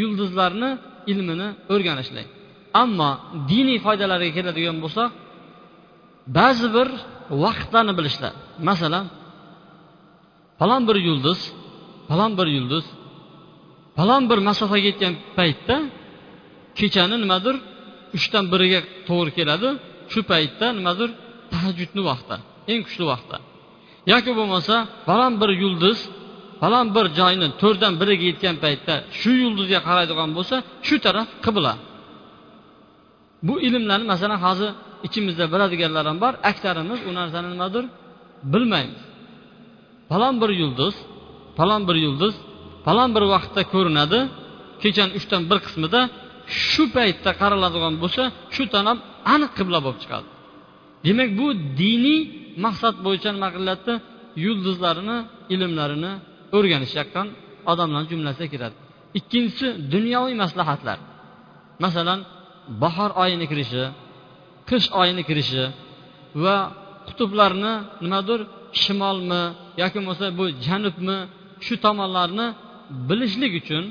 yulduzlarni 0.00 0.70
ilmini 1.12 1.48
o'rganishlik. 1.74 2.26
Ammo 2.82 3.10
diniy 3.50 3.78
foydalarga 3.86 4.30
keladigan 4.36 4.76
bo'lsak 4.84 5.10
ba'zi 6.38 6.68
bir 6.76 6.88
vaqtlarni 7.44 7.92
bilishlar. 7.98 8.32
Masalan 8.68 9.06
falon 10.60 10.82
bir 10.88 10.96
yulduz 11.08 11.40
falon 12.08 12.32
bir 12.38 12.48
yulduz 12.56 12.84
falon 13.96 14.22
bir 14.30 14.38
masofaga 14.48 14.86
yetgan 14.90 15.14
paytda 15.38 15.76
kechani 16.78 17.16
nimadir 17.24 17.56
uchdan 18.16 18.44
biriga 18.52 18.80
to'g'ri 19.08 19.32
keladi. 19.38 19.68
Shu 20.12 20.20
paytda 20.32 20.66
nimadir 20.78 21.08
tahajjudni 21.52 22.02
vaqti 22.10 22.36
eng 22.72 22.80
kuchli 22.86 23.04
vaqti. 23.12 23.36
Yoki 24.12 24.32
bo'lmasa 24.38 24.74
baland 25.08 25.36
bir 25.42 25.50
yulduz 25.62 25.98
baland 26.62 26.90
bir 26.96 27.06
joyni 27.18 27.48
to'rtdan 27.62 27.94
biriga 28.00 28.24
yetgan 28.30 28.56
paytda 28.64 28.94
shu 29.20 29.30
yulduzga 29.42 29.78
qaraydigan 29.88 30.30
bo'lsa 30.36 30.56
shu 30.86 30.96
taraf 31.06 31.28
qibla. 31.44 31.72
Bu 33.46 33.54
ilmlarni 33.66 34.06
masalan 34.12 34.40
hozir 34.46 34.70
ichimizda 35.06 35.44
biladiganlar 35.52 36.04
ham 36.10 36.18
bor 36.24 36.32
aksarimiz 36.50 37.00
u 37.08 37.10
narsani 37.18 37.48
nimadir 37.54 37.84
bilmaymiz. 38.52 39.02
Falon 40.10 40.34
bir 40.42 40.50
yulduz 40.62 40.94
falon 41.58 41.82
bir 41.88 41.96
yulduz 42.06 42.34
falon 42.86 43.10
bir 43.16 43.24
vaqtda 43.34 43.62
ko'rinadi. 43.72 44.18
Kechani 44.82 45.12
uchdan 45.18 45.42
bir 45.50 45.58
qismida 45.66 46.00
shu 46.68 46.84
paytda 46.96 47.30
qaraladigan 47.40 47.94
bo'lsa 48.02 48.22
shu 48.54 48.64
taraf 48.74 48.98
aniq 49.34 49.52
qibla 49.58 49.78
bo'lib 49.84 49.98
chiqadi. 50.02 50.28
Demak 51.06 51.30
bu 51.40 51.46
diniy 51.82 52.20
maqsad 52.64 52.94
bo'yicha 53.06 53.30
nima 53.36 53.48
qilyapti 53.56 53.92
yulduzlarini 54.44 55.18
ilmlarini 55.54 56.12
o'rganishayotgan 56.56 57.26
odamlar 57.72 58.02
jumlasiga 58.10 58.48
kiradi. 58.54 58.76
Ikkinchisi 59.18 59.66
dunyoviy 59.94 60.36
maslahatlar. 60.44 60.98
Masalan 61.84 62.20
bahor 62.82 63.10
oyini 63.22 63.46
kirishi 63.50 63.84
qish 64.70 64.86
oyini 65.00 65.22
kirishi 65.28 65.64
va 66.44 66.56
qutblarni 67.08 67.72
nimadir 68.04 68.40
shimolmi 68.82 69.42
yoki 69.82 69.96
bo'lmasa 69.98 70.26
bu 70.38 70.44
janubmi 70.66 71.18
shu 71.66 71.74
tomonlarni 71.84 72.46
bilishlik 73.08 73.52
uchun 73.60 73.84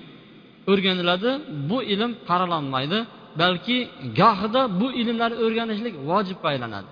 o'rganiladi. 0.71 1.31
Bu 1.69 1.77
ilm 1.93 2.11
qaralolmaydi 2.29 2.99
balki 3.41 3.77
gohida 4.19 4.61
bu 4.79 4.87
ilmlarni 5.01 5.37
o'rganishlik 5.45 5.93
vojibga 6.09 6.47
aylanadi 6.53 6.89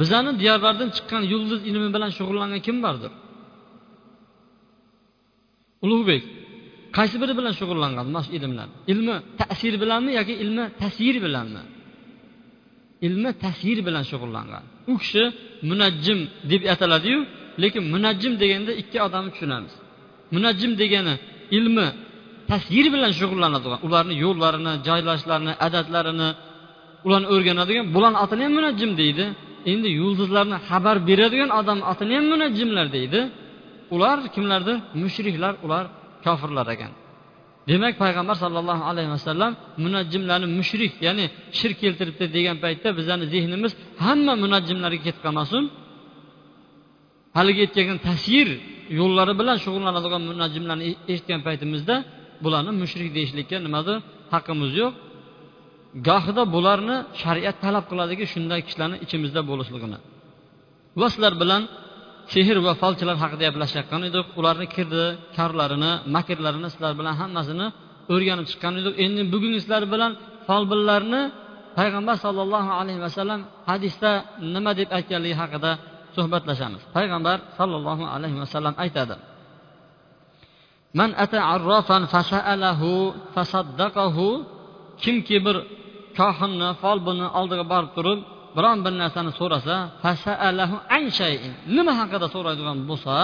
bizani 0.00 0.32
diyorlardan 0.40 0.88
chiqqan 0.96 1.22
yulduz 1.32 1.60
ilmi 1.70 1.88
bilan 1.94 2.10
shug'ullangan 2.18 2.60
kim 2.66 2.76
bordir? 2.84 3.12
Ulug'bek 5.84 6.22
qaysi 6.96 7.16
biri 7.22 7.32
bilan 7.38 7.54
shug'ullangan 7.60 8.04
mana 8.08 8.22
shu 8.26 8.30
ilmlar? 8.38 8.68
Ilmi 8.92 9.16
ta'sir 9.40 9.74
bilanmi 9.82 10.10
yoki 10.18 10.34
ilmi 10.44 10.64
tasir 10.82 11.14
bilanmi? 11.24 11.62
Ilmi 13.06 13.30
tasir 13.44 13.78
bilan 13.86 14.04
shug'ullangan. 14.10 14.64
U 14.92 14.94
kishi 15.02 15.24
munajjim 15.70 16.20
deb 16.50 16.62
ataladiyu 16.74 17.20
lekin 17.62 17.82
munajjim 17.94 18.32
deganda 18.42 18.72
ikki 18.82 18.98
odamni 19.06 19.30
tushunamiz. 19.34 19.74
Munajjim 20.36 20.72
degani 20.82 21.14
ilmi 21.58 21.86
tasvir 22.50 22.86
bilan 22.94 23.12
shug'ullanadigan 23.18 23.80
ularni 23.86 24.14
yo'llarini 24.24 24.72
joylashlarini 24.86 25.52
adatlarini 25.66 26.28
ularni 27.06 27.28
o'rganadigan 27.34 27.86
bularni 27.94 28.18
otini 28.24 28.42
ham 28.46 28.52
munajjim 28.58 28.90
deydi. 29.02 29.24
Endi 29.72 29.88
yulduzlarni 30.00 30.56
xabar 30.68 30.96
beradigan 31.08 31.50
odam 31.60 31.78
otini 31.92 32.12
ham 32.18 32.26
munajjimlar 32.32 32.86
deydi. 32.96 33.20
Ular 33.94 34.18
kimlardir 34.34 34.76
mushriklar 35.02 35.54
ular 35.64 35.84
kofirlar 36.24 36.66
ekan. 36.74 36.92
Demak 37.70 37.94
payg'ambar 38.02 38.36
sollallohu 38.44 38.82
alayhi 38.90 39.10
vasallam 39.16 39.52
munajjimlarni 39.84 40.48
mushrik 40.58 40.92
ya'ni 41.06 41.24
shirk 41.58 41.76
keltiribdi 41.82 42.24
degan 42.36 42.56
paytda 42.64 42.88
bizani 42.98 43.24
zehnimiz 43.34 43.72
hamma 44.04 44.34
munajjimlarga 44.44 45.00
ketib 45.06 45.22
qolmasin 45.26 45.62
haligi 47.36 47.60
aytgan 47.66 47.98
tasir 48.08 48.48
yo'llari 48.98 49.34
bilan 49.40 49.56
shug'ullanadigan 49.64 50.22
munajjimlarni 50.30 50.84
e- 50.90 50.98
eshitgan 51.12 51.40
paytimizda 51.46 51.94
bularni 52.44 52.72
mushrik 52.82 53.10
deyishlikka 53.16 53.56
nimadir 53.66 53.96
haqqimiz 54.34 54.72
yo'q. 54.80 54.92
Gohida 56.08 56.42
bularni 56.54 56.96
shariat 57.22 57.56
talab 57.64 57.84
qiladiki 57.90 58.24
shunday 58.32 58.60
kishilarni 58.66 58.96
ichimizda 59.04 59.40
bo'lishligini. 59.50 59.98
Va 61.00 61.06
sizlar 61.12 61.34
bilan 61.42 61.62
sehr 62.32 62.56
va 62.66 62.72
falchilar 62.82 63.16
haqida 63.22 63.42
gaplashayotgan 63.48 64.02
edik. 64.08 64.26
Ularni 64.40 64.66
kirdi 64.74 65.04
karlarini 65.36 65.92
makrlarini 66.16 66.68
sizlar 66.74 66.92
bilan 67.00 67.14
hammasini 67.22 67.66
o'rganib 68.12 68.46
chiqqan 68.50 68.72
edik. 68.80 68.94
Endi 69.04 69.22
bugungi 69.32 69.58
sizlar 69.64 69.82
bilan 69.94 70.12
folbinlarni 70.48 71.22
payg'ambar 71.78 72.16
sollallohu 72.24 72.70
alayhi 72.80 73.00
vasallam 73.06 73.40
hadisda 73.70 74.10
nima 74.54 74.72
deb 74.78 74.88
aytganligi 74.98 75.36
haqida 75.42 75.70
suhbatlashamiz. 76.16 76.82
Payg'ambar 76.96 77.38
sollallohu 77.58 78.04
alayhi 78.14 78.38
vasallam 78.42 78.74
aytadi. 78.84 79.16
Man 80.98 81.10
ata 81.24 81.38
arrofan 81.54 82.02
fasaddaqahu 83.34 84.26
kimki 85.02 85.36
bir 85.46 85.56
kohinni 86.18 86.68
folbinni 86.82 87.28
oldiga 87.38 87.64
borib 87.72 87.90
turib 87.96 88.20
biron 88.56 88.78
bir 88.84 88.92
narsani 89.02 89.32
so'rasa 89.40 89.74
nima 91.76 91.92
haqida 92.00 92.26
so'raydigan 92.34 92.78
bo'lsa 92.90 93.14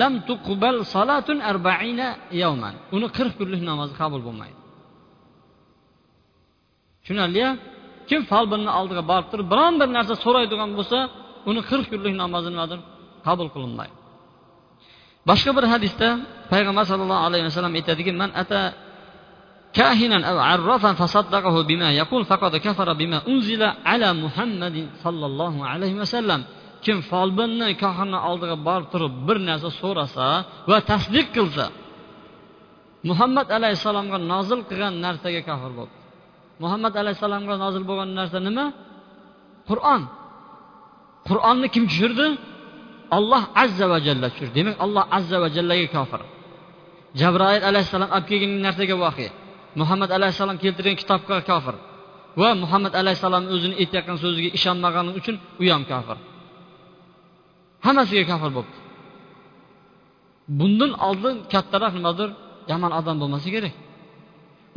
lam 0.00 0.14
tuqbal 0.28 0.76
salatun 0.94 1.38
arba'ina 1.50 2.08
yawman 2.42 2.74
uni 2.96 3.08
qirq 3.16 3.34
kunlik 3.40 3.62
namozi 3.70 3.94
qabul 4.00 4.20
bo'lmaydi. 4.26 4.58
Tushunarlia 7.00 7.48
kim 8.08 8.20
folbinni 8.30 8.70
oldiga 8.80 9.02
borib 9.10 9.28
turib 9.32 9.46
biron 9.52 9.74
bir 9.80 9.88
narsa 9.96 10.14
so'raydigan 10.24 10.70
bo'lsa 10.78 10.98
uni 11.49 11.61
qirq 11.69 11.85
kunlik 11.91 12.15
namozi 12.23 12.49
nimadir 12.53 12.79
qabul 13.27 13.47
qilinmaydi 13.55 13.95
boshqa 15.29 15.51
bir 15.57 15.65
hadisda 15.73 16.07
payg'ambar 16.51 16.83
sallallohu 16.91 17.23
alayhi 17.27 17.45
vasallam 17.49 17.73
aytadiki 17.79 18.11
man 18.23 18.31
ata 18.43 18.61
كاهنا 19.77 20.17
أو 20.29 20.37
عرافا 20.49 20.91
فصدقه 21.01 21.55
بما 21.69 21.89
يقول 22.01 22.21
فقد 22.31 22.53
كفر 22.65 22.87
بما 22.93 23.19
أنزل 23.31 23.61
على 23.89 24.09
محمد 24.23 24.89
صلى 25.03 25.25
الله 25.25 25.55
عليه 25.71 25.93
وسلم 26.01 26.41
kim 26.85 27.01
folbinni 27.11 27.69
kohinni 27.83 28.19
oldiga 28.29 28.55
borib 28.67 28.87
turib 28.93 29.13
bir 29.27 29.37
narsa 29.49 29.69
so'rasa 29.81 30.25
va 30.69 30.77
tasdiq 30.91 31.27
qilsa 31.35 31.65
muhammad 33.09 33.47
alayhissalomga 33.57 34.17
nozil 34.33 34.59
qilgan 34.69 34.93
narsaga 35.05 35.41
kofir 35.49 35.71
bo'ldi 35.79 35.95
muhammad 36.63 36.93
alayhissalomga 37.01 37.55
nozil 37.63 37.83
bo'lgan 37.89 38.09
narsa 38.19 38.37
nima 38.47 38.65
qur'on 39.69 40.01
Qur'onni 41.28 41.68
kim 41.74 41.84
tushirdi? 41.90 42.26
Olloh 43.16 43.42
azza 43.62 43.86
va 43.92 43.98
jalla 44.06 44.26
tushirdi. 44.32 44.54
Demak 44.58 44.76
alloh 44.84 45.04
azza 45.18 45.36
va 45.42 45.48
jallaga 45.56 45.86
kofir. 45.96 46.20
Jabroil 47.20 47.62
alayhissalom 47.70 48.10
olib 48.16 48.26
kelgan 48.30 48.52
narsaga 48.66 48.96
voqea. 49.04 49.30
Muhammad 49.80 50.10
alayhissalom 50.16 50.56
keltirgan 50.62 50.96
kitobga 51.02 51.36
kofir. 51.50 51.76
Va 52.40 52.50
muhammad 52.62 52.94
alayhissalom 53.00 53.44
o'zini 53.54 53.74
aytayotgan 53.82 54.16
so'ziga 54.24 54.50
ishonmagani 54.58 55.10
uchun 55.18 55.36
u 55.62 55.64
ham 55.72 55.82
kofir. 55.92 56.18
Hammasiga 57.86 58.24
kofir 58.30 58.50
bo'libdi. 58.56 58.78
Bundan 60.58 60.92
oldin 61.08 61.36
kattaroq 61.52 61.92
nimadir 61.98 62.28
yomon 62.70 62.92
odam 63.00 63.16
bo'lmasa 63.22 63.48
kerak. 63.56 63.74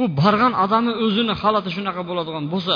U 0.01 0.03
borgan 0.21 0.53
odamni 0.63 0.93
o'zini 1.05 1.33
holati 1.41 1.69
shunaqa 1.75 2.01
bo'ladigan 2.09 2.45
bo'lsa 2.53 2.75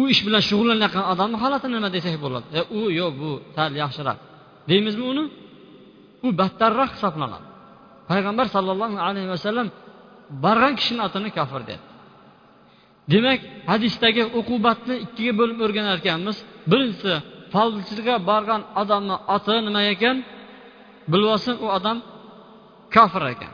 u 0.00 0.02
ish 0.12 0.20
bilan 0.26 0.42
shug'ullanayotgan 0.48 1.04
odamni 1.12 1.36
holati 1.42 1.66
nima 1.74 1.88
desak 1.96 2.14
bo'ladi? 2.24 2.46
E, 2.58 2.60
u 2.78 2.80
yo'q 3.00 3.12
bu 3.22 3.30
sal 3.56 3.72
yaxshiroq. 3.82 4.18
Deymizmi 4.70 5.04
uni? 5.12 5.24
U 6.26 6.28
battarroq 6.40 6.90
hisoblanadi. 6.96 7.46
Payg'ambar 8.10 8.46
sollallohu 8.54 8.96
alayhi 9.08 9.30
vasallam 9.34 9.68
borgan 10.44 10.72
kishini 10.78 11.00
otini 11.06 11.30
kofir 11.38 11.62
dedi 11.70 11.84
demak 13.12 13.40
hadisdagi 13.72 14.22
uqubatni 14.40 14.94
ikkiga 15.04 15.32
bo'lib 15.40 15.58
o'rganar 15.66 15.96
ekanmiz 16.02 16.36
birinchisi 16.70 17.12
folbinchilikqa 17.54 18.16
borgan 18.30 18.62
odamni 18.82 19.16
oti 19.36 19.56
nima 19.66 19.82
ekan? 19.94 20.16
Bilib 21.12 21.28
olsin 21.34 21.54
u 21.64 21.66
odam 21.78 21.98
kofir 22.96 23.22
ekan. 23.34 23.52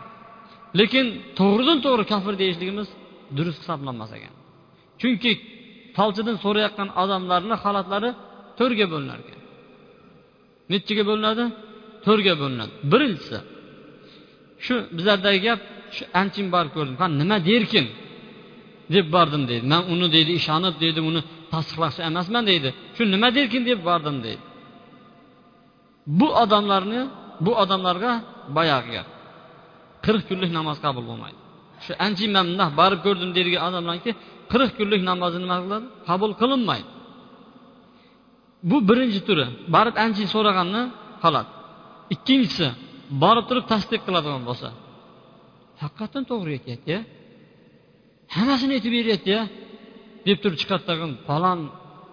Lekin 0.79 1.07
to'g'ridan 1.39 1.79
to'g'ri 1.85 2.05
kofir 2.13 2.35
deyishligimiz 2.43 2.89
durust 3.37 3.59
hisoblanmas 3.63 4.11
ekan. 4.19 4.35
Chunki 5.01 5.33
falchidan 5.97 6.37
so'rayotgan 6.45 6.89
odamlarni 7.03 7.57
holatlari 7.65 8.11
to'rtga 8.59 8.87
bo'linar 8.93 9.19
ekan 9.25 9.41
nechiga 10.73 11.05
bo'linadi? 11.11 11.45
To'rtga 12.07 12.35
bo'linadi. 12.43 12.73
Birinchisi 12.93 13.39
shu 14.65 14.75
bizlardagi 14.97 15.41
gap 15.47 15.61
shu 15.97 16.03
anchin 16.21 16.47
borib 16.55 16.73
ko'rdim. 16.77 16.97
Ha 17.03 17.07
nima 17.21 17.37
derkin? 17.51 17.87
Deb 18.95 19.07
bordim 19.15 19.43
deydi. 19.51 19.65
Man 19.73 19.83
uni 19.93 20.07
deydi 20.17 20.33
ishonib 20.41 20.75
deydi 20.83 21.01
uni 21.11 21.21
tasdiqlamoqchi 21.53 22.01
emasman 22.11 22.45
deydi. 22.51 22.69
Shu 22.97 23.03
nima 23.15 23.29
derkin 23.37 23.63
deb 23.71 23.81
bordim 23.89 24.17
deydi. 24.27 24.43
Bu 26.19 26.29
odamlarni 26.43 27.01
bu 27.45 27.53
odamlarga 27.63 28.13
boyagi 28.57 28.91
gap. 28.97 29.09
Qirq 30.05 30.23
kunlik 30.29 30.51
namoz 30.59 30.79
qabul 30.85 31.05
bo'lmaydi. 31.11 31.39
Shu 31.85 31.93
ancha 32.07 32.27
man 32.37 32.45
bundoq 32.51 32.71
borib 32.81 33.01
ko'rdim 33.07 33.31
deydigan 33.37 33.63
odamlarniki 33.69 34.13
qirq 34.53 34.71
kunlik 34.79 35.03
namozi 35.11 35.39
nima 35.45 35.57
qiladi? 35.65 35.87
Qabul 36.09 36.33
qilinmaydi. 36.41 36.89
Bu 38.71 38.77
birinchi 38.89 39.21
turi. 39.29 39.47
Borib 39.75 39.95
ancha 40.05 40.25
so'raganni 40.35 40.83
holat 41.25 41.49
ikkinchisi 42.15 42.67
borib 43.23 43.45
turib 43.49 43.65
tasdiq 43.73 44.01
qiladigan 44.07 44.43
bo'lsa. 44.49 44.69
Haqiqatdan 45.83 46.25
to'g'ri 46.31 46.51
aytyapti 46.59 46.95
hammasini 48.37 48.73
aytib 48.79 48.93
beryapti 48.99 49.35
deb 50.27 50.39
turib 50.43 50.59
chiqadi 50.63 50.85
tag'in 50.91 51.13
falon 51.29 51.61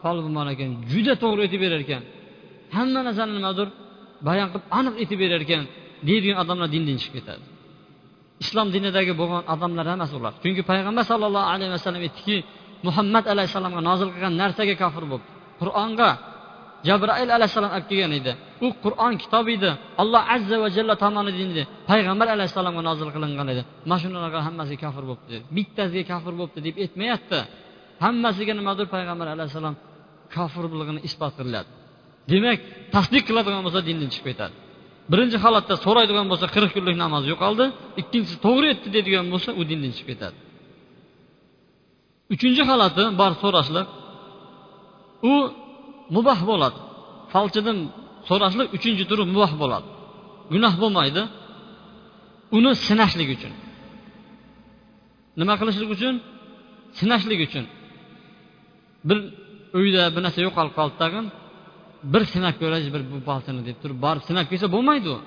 folbimon 0.01 0.47
ekan 0.53 0.69
juda 0.91 1.13
to'g'ri 1.23 1.41
aytib 1.45 1.59
berar 1.65 1.81
ekan. 1.85 2.03
Hamma 2.75 2.99
narsani 3.07 3.31
nimadir 3.37 3.67
bayon 4.27 4.47
qilib 4.53 4.65
aniq 4.79 4.95
aytib 5.01 5.17
berar 5.23 5.41
ekan 5.47 5.63
deydigan 6.07 6.37
odamlar 6.43 6.67
dindan 6.75 6.97
chiqib 7.01 7.15
ketadi. 7.17 7.43
Islom 8.43 8.67
dinidagi 8.75 9.13
bo'lgan 9.19 9.43
odamlar 9.53 9.85
emas 9.95 10.11
ular. 10.17 10.33
Chunki 10.43 10.61
payg'ambar 10.71 11.03
sallallohu 11.11 11.47
alayhi 11.53 11.71
vasallam 11.75 12.01
aytdiki 12.07 12.37
muhammad 12.87 13.25
alayhissalomga 13.33 13.81
nozil 13.89 14.09
qilgan 14.13 14.33
narsaga 14.41 14.75
kofir 14.83 15.03
bo'ldi 15.11 15.27
qur'onga 15.61 16.09
jabroil 16.87 17.29
alayhissalom 17.37 17.71
olib 17.77 17.87
kelgan 17.91 18.13
edi. 18.19 18.31
U 18.65 18.67
qur'on 18.83 19.13
kitobi 19.23 19.51
edi. 19.59 19.71
Alloh 20.01 20.21
azza 20.35 20.55
va 20.63 20.67
jalla 20.77 20.95
tomonidan 21.03 21.49
payg'ambar 21.89 22.27
alayhissalomga 22.35 22.81
nozil 22.89 23.09
qilingan 23.15 23.47
edi. 23.53 23.61
Mana 23.89 23.99
shularga 24.01 24.39
hammasiga 24.47 24.81
kofir 24.85 25.03
bo'libdi 25.09 25.37
bittasiga 25.55 26.03
kofir 26.11 26.33
bo'libdi 26.39 26.59
deb 26.67 26.75
aytmayapti. 26.83 27.39
Hammasiga 28.05 28.53
nimadir 28.59 28.85
payg'ambar 28.95 29.27
alayhissalom 29.35 29.75
kofirligini 30.35 30.99
isbot 31.07 31.33
qiladi. 31.39 31.69
Demak 32.31 32.59
tasdiq 32.95 33.23
qiladigan 33.29 33.61
bo'lsa 33.65 33.79
dindan 33.87 34.09
chiqib 34.13 34.27
ketadi. 34.31 34.55
Birinchi 35.11 35.37
holatda 35.45 35.75
so'raydigan 35.85 36.25
bo'lsa 36.31 36.45
qirq 36.55 36.71
kunlik 36.75 36.95
namoz 37.03 37.23
yo'qoldi 37.31 37.65
ikkinchisi 38.01 38.37
to'g'ri 38.45 38.65
aytdi 38.71 38.87
deydigan 38.95 39.25
bo'lsa 39.33 39.49
u 39.59 39.61
dindan 39.69 39.91
chiqib 39.97 40.09
ketadi. 40.11 40.37
Uchinchi 42.33 42.63
holati 42.69 43.03
bor 43.19 43.31
so'rashlik 43.43 43.87
u 45.31 45.33
muboh 46.15 46.39
bo'ladi. 46.49 46.79
Falchidan 47.33 47.77
so'rashlik 48.29 48.67
uchinchi 48.77 49.03
turi 49.09 49.23
muboh 49.31 49.51
bo'ladi. 49.61 49.87
Gunoh 50.53 50.73
bo'lmaydi. 50.81 51.21
Uni 52.57 52.71
sinashlik 52.87 53.29
uchun. 53.35 53.53
Nima 55.39 55.53
qilishlik 55.59 55.89
uchun? 55.95 56.15
Sinashlik 56.99 57.39
uchun. 57.47 57.65
Bir 59.07 59.17
uyda 59.79 60.03
bir 60.15 60.21
narsa 60.25 60.39
yo'qolib 60.47 60.73
qoldi 60.79 60.95
tag'in 61.03 61.25
bir 62.13 62.23
sinab 62.33 62.55
ko'raylik 62.61 62.91
bir 62.95 63.03
bu 63.11 63.19
deb 63.69 63.77
turib 63.81 63.99
borib 64.05 64.23
sinab 64.29 64.45
kelsa 64.51 64.67
bo'lmaydi 64.75 65.09
u. 65.15 65.17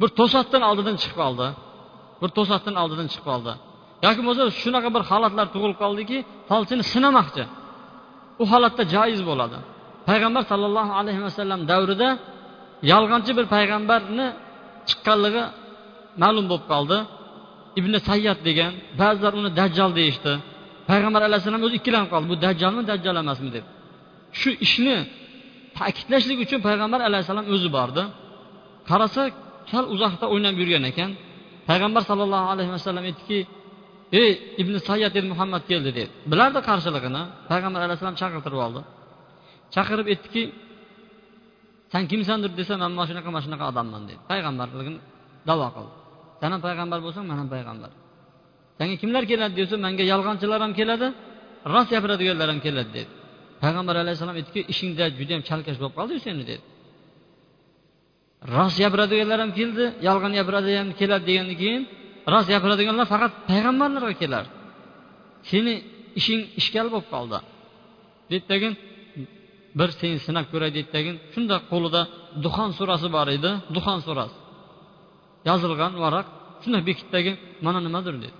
Bir 0.00 0.08
to'satdan 0.18 0.62
oldidan 0.68 0.96
chiqib 1.02 1.16
qoldi 1.22 1.46
bir 2.22 2.30
to'satdan 2.36 2.74
oldidan 2.82 3.06
chiqib 3.12 3.26
qoldi 3.30 3.52
yoki 4.06 4.20
bo'lmasa 4.26 4.42
shunaqa 4.62 4.88
bir 4.96 5.02
holatlar 5.10 5.46
tug'ilib 5.54 5.78
qoldiki 5.84 6.18
folchini 6.50 6.84
sinamoqchi. 6.92 7.44
U 8.42 8.44
holatda 8.52 8.82
joiz 8.94 9.20
bo'ladi. 9.30 9.58
Payg'ambar 10.08 10.42
sollallohu 10.50 10.92
alayhi 11.00 11.22
vasallam 11.26 11.60
davrida 11.70 12.08
yolg'onchi 12.92 13.32
bir 13.38 13.46
payg'ambarni 13.54 14.26
chiqqanligi 14.88 15.42
ma'lum 16.22 16.46
bo'lib 16.50 16.66
qoldi. 16.72 16.98
Ibn 17.80 17.92
sayyat 18.08 18.38
degan 18.48 18.72
ba'zilar 19.00 19.32
uni 19.40 19.50
dajjal 19.60 19.90
deyishdi. 19.98 20.32
Payg'ambar 20.90 21.22
alayhissalom 21.28 21.62
o'zi 21.66 21.74
ikkilanib 21.80 22.08
qoldi. 22.12 22.26
Bu 22.32 22.36
dajjolmi 22.46 22.82
dajjal 22.90 23.16
emasmi 23.22 23.50
deb. 23.56 23.64
Shu 24.40 24.50
ishni 24.66 24.96
ta'kidlashlik 25.78 26.38
uchun 26.44 26.60
payg'ambar 26.68 27.00
alayhissalom 27.08 27.46
o'zi 27.54 27.68
bordi. 27.76 28.02
Qarasa 28.90 29.22
sal 29.72 29.84
uzoqda 29.94 30.24
o'ynab 30.32 30.54
yurgan 30.60 30.84
ekan. 30.90 31.10
Payg'ambar 31.68 32.02
sollallohu 32.10 32.46
alayhi 32.54 32.70
vasallam 32.76 33.04
aytdiki 33.10 33.38
ey 34.20 34.30
ibn 34.62 34.74
sayyad 34.88 35.12
ibn 35.20 35.28
muhammad 35.32 35.62
keldi 35.70 35.90
dedi. 35.98 36.12
Bilardi 36.32 36.60
qarshiligini 36.68 37.22
payg'ambar 37.50 37.80
alayhissalom 37.86 38.16
chaqirtirib 38.22 38.60
oldi. 38.66 38.80
Chaqirib 39.74 40.06
aytdiki 40.12 40.42
san 41.92 42.02
kimsandir 42.10 42.50
desa 42.60 42.74
man 42.82 42.92
mana 42.96 43.06
shunaqa 43.10 43.28
mana 43.34 43.42
shunaqa 43.46 43.64
odamman 43.72 44.02
dedi. 44.08 44.20
Payg'ambarligini 44.30 44.98
davo 45.48 45.68
qildi. 45.76 45.92
San 46.40 46.50
ham 46.54 46.60
payg'ambar 46.66 46.98
bo'lsang 47.06 47.24
man 47.30 47.36
ham 47.40 47.48
payg'ambar. 47.54 47.90
Sanga 48.78 48.96
kimlar 49.02 49.24
keladi? 49.30 49.54
desa 49.60 49.76
manga 49.86 50.04
yolg'onchilar 50.12 50.60
ham 50.64 50.72
keladi 50.80 51.06
rost 51.72 51.88
gapiradiganlar 51.94 52.48
ham 52.52 52.60
keladi 52.66 52.90
dedi. 52.98 53.12
Payg'ambar 53.64 53.96
alayhissalom 54.02 54.36
aytdiki 54.40 54.60
ishingda 54.72 55.04
judayam 55.18 55.42
chalkash 55.48 55.78
bo'lib 55.80 55.94
qoldiku 55.98 56.20
seni 56.26 56.42
dedi. 56.50 56.62
Rost 58.54 58.76
gapiradiganlar 58.82 59.38
ham 59.44 59.52
keldi 59.58 59.84
yolg'on 60.08 60.32
gapiradigan 60.38 60.88
keladi 61.00 61.24
degandan 61.30 61.56
keyin 61.62 61.82
rost 62.32 62.48
gapiradiganlar 62.54 63.06
faqat 63.14 63.32
payg'ambarlarga 63.50 64.14
kelar. 64.22 64.44
Seni 65.50 65.74
ishing 66.20 66.42
ishkal 66.60 66.86
bo'lib 66.92 67.08
qoldi 67.14 67.38
deydidagin 68.30 68.72
bir 69.78 69.88
seni 70.00 70.16
sinab 70.26 70.46
ko'ray 70.52 70.70
deydidagin 70.76 71.16
shunda 71.32 71.56
qo'lida 71.72 72.02
duxon 72.44 72.70
surasi 72.78 73.08
bor 73.16 73.28
edi 73.36 73.50
duxon 73.76 73.98
surasi. 74.06 74.36
Yozilgan 75.48 75.92
varaq 76.04 76.26
shundoq 76.62 76.82
bekitdagin 76.90 77.34
mana 77.66 77.78
nimadir 77.86 78.14
dedi. 78.24 78.36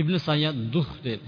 Ibn 0.00 0.14
sayyad 0.28 0.56
duh 0.74 0.88
dedi. 1.08 1.26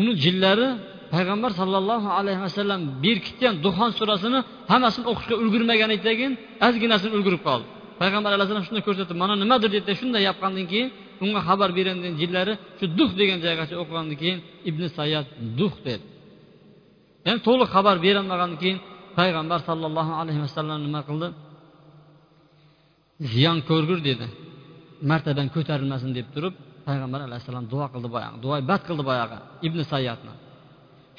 Uni 0.00 0.12
jinlari 0.24 0.68
payg'ambar 1.14 1.50
sollallohu 1.60 2.08
alayhi 2.18 2.40
vasallam 2.46 2.80
berkitgan 3.04 3.54
duxon 3.64 3.90
surasini 3.98 4.40
hammasini 4.70 5.04
o'qishga 5.10 5.34
ulgurmagan 5.42 5.90
ekan 5.96 6.14
keyin 6.20 6.32
ozginasini 6.66 7.12
ulgurib 7.16 7.42
qoldi. 7.48 7.66
Payg'ambar 8.00 8.30
alayhissalom 8.36 8.64
shunday 8.68 8.82
ko'rsatib 8.88 9.16
mana 9.22 9.34
nimadir 9.42 9.70
deb 9.76 9.86
shunday 10.00 10.22
yoqqandan 10.28 10.66
keyin 10.72 10.88
unga 11.24 11.40
xabar 11.48 11.68
bergan 11.78 11.98
jinlari 12.20 12.54
shu 12.78 12.84
duh 12.98 13.10
degan 13.20 13.38
joygacha 13.44 13.74
o'qigandan 13.82 14.16
keyin 14.22 14.38
ibn 14.70 14.82
sayyad 14.98 15.26
duh 15.58 15.74
dedi. 15.86 16.04
Ya'ni 17.26 17.40
to'liq 17.48 17.68
xabar 17.76 17.96
berolmagandan 18.04 18.58
keyin 18.62 18.78
payg'ambar 19.18 19.60
sollallohu 19.68 20.12
alayhi 20.20 20.40
vasallam 20.46 20.78
nima 20.86 21.00
qildi? 21.08 21.28
Ziyon 23.32 23.58
ko'rgur 23.70 23.98
dedi. 24.08 24.26
Martaban 25.10 25.48
ko'tarilmasin 25.54 26.10
deb 26.18 26.26
turib 26.34 26.54
payg'ambar 26.88 27.20
alayhissalom 27.28 27.64
duo 27.72 27.86
qildi 27.92 28.08
boyagi 28.14 28.36
duo 28.44 28.54
bad 28.70 28.82
qildi 28.88 29.02
boyagi 29.10 29.36
ibn 29.66 29.78
sayyatni 29.92 30.34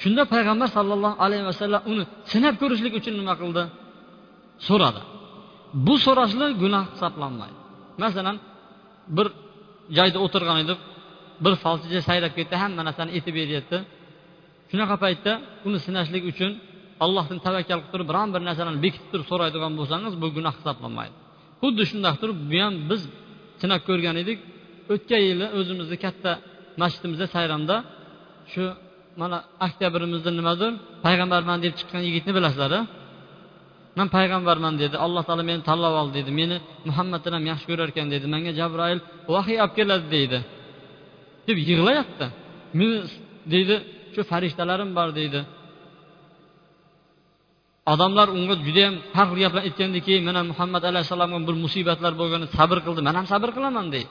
shunda 0.02 0.22
payg'ambar 0.34 0.68
sollallohu 0.76 1.16
alayhi 1.26 1.44
vasallam 1.50 1.82
uni 1.92 2.04
sinab 2.32 2.54
ko'rishlik 2.62 2.92
uchun 3.00 3.14
nima 3.20 3.34
qildi? 3.40 3.62
So'radi. 4.68 5.00
Bu 5.86 5.94
so'rashlik 6.06 6.52
gunoh 6.62 6.84
hisoblanmaydi. 6.94 7.58
Masalan 8.04 8.36
bir 9.16 9.26
joyda 9.96 10.18
o'tirgan 10.26 10.58
edik 10.64 10.78
bir 11.44 11.54
falchicha 11.64 12.00
sayrab 12.08 12.32
ketdi 12.38 12.54
hamma 12.62 12.82
narsani 12.88 13.10
aytib 13.16 13.34
beryapti. 13.40 13.78
Shunaqa 14.70 14.96
paytda 15.04 15.32
uni 15.66 15.78
sinashlik 15.86 16.24
uchun 16.32 16.50
allohdan 17.04 17.38
tavakkal 17.46 17.78
qilib 17.80 17.90
turib 17.92 18.06
biron 18.10 18.28
bir 18.34 18.42
narsalarni 18.48 18.80
bekitib 18.86 19.08
turib 19.12 19.26
so'raydigan 19.30 19.72
bo'lsangiz 19.78 20.12
bu 20.22 20.26
gunoh 20.36 20.54
hisoblanmaydi. 20.58 21.14
Xuddi 21.62 21.82
shundoq 21.90 22.14
turib 22.22 22.38
bu 22.52 22.58
ham 22.64 22.74
biz 22.90 23.00
sinab 23.62 23.80
ko'rgan 23.88 24.16
edik 24.22 24.38
o'tgan 24.92 25.22
yili 25.28 25.46
o'zimizni 25.58 25.96
katta 26.04 26.30
masjidimizda 26.82 27.26
sayramda 27.34 27.76
shu 28.52 28.64
mana 29.20 29.38
oktябrimizda 29.66 30.30
nimadir 30.38 30.72
payg'ambarman 31.06 31.58
deb 31.64 31.72
chiqqan 31.78 32.02
yigitni 32.08 32.32
bilasizlar 32.38 32.72
man 33.98 34.08
payg'ambarman 34.16 34.74
dedi. 34.82 34.96
Alloh 35.06 35.22
taolo 35.28 35.42
meni 35.50 35.62
tanlab 35.70 35.94
oldi 36.00 36.14
dedi. 36.18 36.30
Meni 36.40 36.56
muhammaddan 36.88 37.32
ham 37.36 37.44
yaxshi 37.50 37.66
ko'rar 37.70 37.88
ekan 37.92 38.08
dedi. 38.14 38.26
Manga 38.34 38.52
jabroil 38.60 38.98
vahiy 39.34 39.58
olib 39.64 39.74
keladi 39.78 40.06
deydi. 40.16 40.38
Deb 41.48 41.56
yig'layapti. 41.70 42.26
Meni 42.78 42.96
deydi. 43.52 43.76
Shu 44.14 44.20
farishtalarim 44.30 44.90
bor 44.98 45.08
deydi. 45.20 45.40
Odamlar 47.92 48.28
unga 48.38 48.54
judayam 48.66 48.94
har 49.16 49.26
xil 49.30 49.38
gaplarni 49.44 49.66
aytgandan 49.68 50.02
keyin 50.06 50.22
mana 50.28 50.40
muhammad 50.50 50.82
alayhissalomga 50.90 51.38
bir 51.48 51.56
musibatlar 51.64 52.12
bo'lganda 52.20 52.46
sabr 52.58 52.78
qildi. 52.86 53.00
Man 53.06 53.14
ham 53.18 53.26
sabr 53.32 53.48
qilaman 53.56 53.86
deydi. 53.94 54.10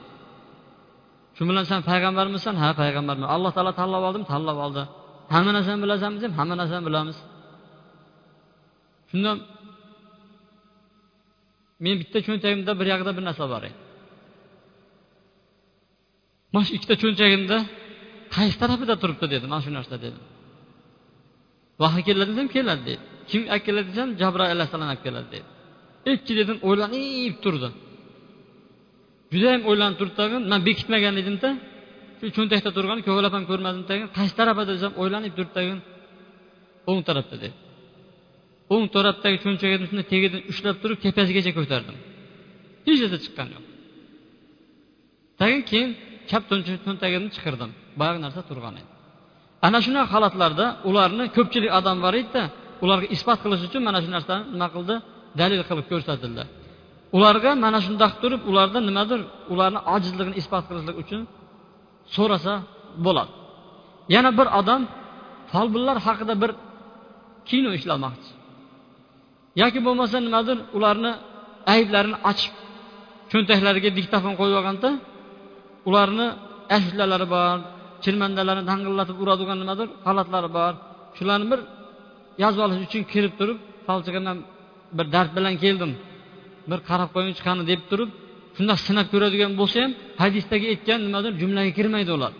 Shu 1.38 1.44
bilan 1.50 1.64
san 1.70 1.80
payg'ambarmisan 1.90 2.54
ha 2.62 2.68
payg'ambarman 2.80 3.28
alloh 3.36 3.50
taolo 3.56 3.72
tanlab 3.80 4.02
oldim 4.08 4.24
tanlab 4.32 4.58
oldi 4.66 4.82
hamma 5.34 5.50
narsani 5.56 5.80
bilasanmi 5.84 6.16
desam 6.18 6.32
hamma 6.38 6.54
narsani 6.60 6.82
bilamiz 6.88 7.18
shunda 9.10 9.30
men 11.84 11.94
bitta 12.00 12.18
cho'ntagimda 12.26 12.72
bir 12.80 12.86
yoqda 12.92 13.10
bir 13.16 13.24
narsa 13.28 13.44
bor 13.52 13.62
edi 13.68 13.76
mana 16.52 16.64
shu 16.66 16.72
ikkita 16.78 16.94
cho'ntagimda 17.02 17.56
qaysi 18.36 18.56
tarafida 18.62 18.94
turibdi 19.02 19.26
dedi 19.34 19.46
mana 19.52 19.62
shu 19.66 19.70
narsa 19.78 19.96
dedi 20.04 20.18
vahiy 21.82 22.02
keladi 22.08 22.30
desam 22.32 22.48
keladi 22.56 22.82
dedi 22.88 23.02
kim 23.30 23.42
olib 23.52 23.62
keladi 23.66 23.88
desam 23.92 24.08
jabroil 24.22 24.50
alayhissalom 24.56 24.88
olib 24.92 25.02
keladi 25.06 25.28
dedi 25.34 25.46
ikki 26.12 26.32
dedim 26.40 26.58
o'ylanib 26.68 27.34
turdi 27.44 27.68
judayam 29.32 29.62
o'ylanib 29.70 29.96
turdi 30.00 30.14
tag'in 30.20 30.42
man 30.52 30.60
bekitmagan 30.68 31.14
edimda 31.22 31.48
shu 32.18 32.26
cho'ntakda 32.36 32.70
turgan 32.76 32.98
ko'glab 33.08 33.32
ham 33.36 33.44
ko'rmadim 33.50 33.82
tagin 33.90 34.06
qaysi 34.16 34.34
tarafida 34.40 34.72
desam 34.76 34.92
o'ylanib 35.02 35.32
turdi 35.38 35.52
tagin 35.58 35.78
o'ng 36.90 37.00
tarafda 37.08 37.36
dedi. 37.44 37.56
O'ng 38.74 38.86
tarafdagi 38.96 39.36
cho'nchagimni 39.44 39.86
shunday 39.90 40.06
tagidan 40.12 40.40
ushlab 40.52 40.76
turib 40.82 40.98
tepasigacha 41.04 41.52
ko'tardim. 41.58 41.96
Hech 42.86 42.98
narsa 43.02 43.18
chiqqani 43.24 43.50
yo'q. 43.56 43.64
Tagin 45.40 45.62
keyin 45.70 45.90
chap 46.30 46.42
cho'ntagimni 46.86 47.30
chiqirdim. 47.36 47.70
Boyagi 48.00 48.20
narsa 48.26 48.40
turgan 48.50 48.74
edi. 48.80 48.90
Ana 49.66 49.78
shunaqa 49.86 50.10
holatlarda 50.14 50.66
ularni 50.88 51.24
ko'pchilik 51.36 51.70
odam 51.78 51.96
bor 52.04 52.14
edida 52.20 52.42
ularga 52.84 53.06
isbot 53.16 53.38
qilish 53.44 53.62
uchun 53.68 53.82
mana 53.88 53.98
shu 54.04 54.10
narsani 54.16 54.42
nima 54.54 54.68
qildi? 54.74 54.94
Dalil 55.40 55.60
qilib 55.68 55.86
ko'rsatildi. 55.92 56.44
Ularga 57.16 57.50
mana 57.64 57.78
shundoq 57.86 58.12
turib 58.22 58.42
ularda 58.50 58.78
nimadir 58.88 59.20
ularni 59.52 59.80
ojizligini 59.94 60.36
isbot 60.40 60.64
qilishlik 60.68 60.96
uchun 61.02 61.20
so'rasa 62.14 62.52
bo'ladi. 63.06 63.32
Yana 64.14 64.30
bir 64.38 64.46
odam 64.60 64.82
folbinlar 65.52 65.96
haqida 66.06 66.34
bir 66.42 66.50
kino 67.48 67.70
ishlamoqchi. 67.78 68.30
Yoki 69.60 69.80
bo'lmasa 69.86 70.16
nimadir 70.26 70.58
ularni 70.76 71.12
ayblarini 71.74 72.18
ochib 72.30 72.54
cho'ntaklariga 73.30 73.90
diktafon 73.98 74.34
qo'yib 74.40 74.56
olganda 74.60 74.90
ularni 75.88 76.26
ashulalar 76.76 77.22
bor 77.34 77.56
chirmandalarni 78.04 78.64
dang'illatib 78.70 79.16
uradigan 79.22 79.58
nimadir 79.62 79.88
holatlari 80.06 80.48
bor. 80.58 80.72
Shularni 81.16 81.46
bir 81.52 81.60
yozib 82.42 82.60
olish 82.64 82.80
uchun 82.86 83.02
kirib 83.12 83.34
turib 83.40 83.58
falchigandan 83.86 84.38
bir 84.96 85.06
dard 85.14 85.30
bilan 85.36 85.54
keldim. 85.64 85.92
Bir 86.70 86.78
qarab 86.88 87.10
qo'yingchi 87.14 87.42
qani 87.48 87.62
deb 87.70 87.80
turib 87.90 88.10
shundoq 88.56 88.78
sinab 88.88 89.06
ko'radigan 89.12 89.52
bo'lsa 89.60 89.76
ham 89.84 89.92
hadisdagi 90.22 90.66
aytgan 90.72 90.98
nimadir 91.06 91.32
jumlaga 91.40 91.72
kirmaydi 91.78 92.10
ular. 92.18 92.32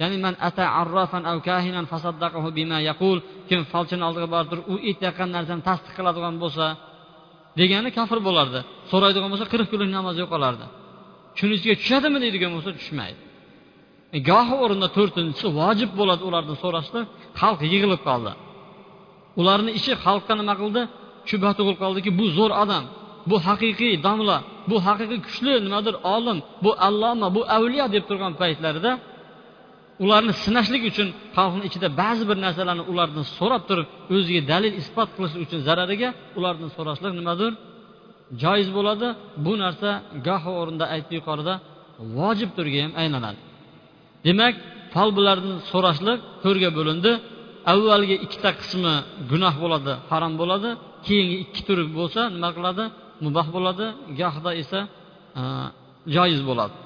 Ya'ni 0.00 0.16
man 0.24 0.34
ata 0.48 0.64
arrafan 0.80 1.22
aw 1.30 1.36
kahinan 1.48 1.84
fasaddaqahu 1.92 2.48
bima 2.58 2.78
yaqul 2.90 3.18
kim 3.48 3.60
falchini 3.72 4.02
oldiga 4.08 4.28
borib 4.34 4.48
turib 4.52 4.64
u 4.72 4.74
aytayotgan 4.88 5.28
narsani 5.36 5.62
tasdiq 5.68 5.92
qiladigan 5.98 6.34
bo'lsa 6.42 6.66
degani 7.60 7.90
kofir 7.98 8.18
bo'lardi. 8.28 8.60
So'raydigan 8.90 9.28
bo'lsa 9.32 9.46
qirq 9.52 9.66
kunlik 9.72 9.90
namoz 9.98 10.16
yo'qolardi. 10.22 10.66
Shuni 11.38 11.52
ichiga 11.58 11.74
tushadimi 11.80 12.18
deydigan 12.24 12.50
bo'lsa 12.56 12.70
tushmaydi. 12.78 13.20
E, 14.16 14.18
gohi 14.30 14.54
o'rinda 14.64 14.88
to'rtinchisi 14.96 15.46
vojib 15.60 15.90
bo'ladi 16.00 16.22
ulardan 16.28 16.56
so'rashlik 16.64 17.06
xalq 17.40 17.60
yig'ilib 17.72 18.02
qoldi. 18.08 18.32
Ularni 19.40 19.70
ishi 19.78 19.92
xalqqa 20.04 20.34
nima 20.40 20.54
qildi? 20.60 20.82
Shubha 21.30 21.50
tug'ilib 21.58 21.78
qoldiki 21.84 22.10
bu 22.18 22.24
zo'r 22.38 22.52
odam. 22.64 22.84
Bu 23.30 23.36
haqiqiy 23.46 23.94
domla 24.06 24.36
bu 24.70 24.76
haqiqiy 24.86 25.20
kuchli 25.26 25.52
nimadir 25.66 25.94
olim 26.14 26.38
bu 26.64 26.70
alloma 26.88 27.28
bu 27.36 27.42
avliyo 27.56 27.86
deb 27.94 28.04
turgan 28.08 28.32
paytlarida 28.42 28.92
ularni 30.04 30.32
sinashlik 30.44 30.82
uchun 30.90 31.08
xalqni 31.36 31.62
ichida 31.68 31.88
ba'zi 32.02 32.24
bir 32.30 32.36
narsalarni 32.44 32.84
ulardan 32.92 33.24
so'rab 33.38 33.62
turib 33.68 33.86
o'ziga 34.14 34.42
dalil 34.52 34.72
isbot 34.80 35.08
qilish 35.16 35.34
uchun 35.44 35.60
zarariga 35.68 36.08
ulardan 36.38 36.70
so'rashlik 36.76 37.12
nimadir 37.20 37.52
joiz 38.42 38.68
bo'ladi. 38.76 39.08
Bu 39.44 39.52
narsa 39.62 39.88
gohi 40.26 40.50
o'rinda 40.60 40.84
aytdi 40.94 41.12
yuqorida 41.18 41.54
vojib 42.18 42.50
turga 42.56 42.78
ham 42.84 42.92
aylanadi. 43.02 43.40
Demak 44.26 44.54
folbularni 44.94 45.54
so'rashlik 45.70 46.18
to'rga 46.44 46.70
bo'lindi. 46.78 47.12
Avvalgi 47.72 48.16
ikkita 48.24 48.50
qismi 48.60 48.94
gunoh 49.30 49.54
bo'ladi 49.62 49.92
harom 50.10 50.34
bo'ladi. 50.40 50.70
Keyingi 51.06 51.36
ikki 51.44 51.60
turi 51.68 51.84
bo'lsa 51.98 52.20
nima 52.34 52.50
qiladi? 52.56 52.84
Mubah 53.24 53.46
bo'ladi 53.56 53.86
gohida 54.20 54.50
esa 54.62 54.80
e, 55.40 55.42
joiz 56.14 56.40
bo'ladi. 56.48 56.76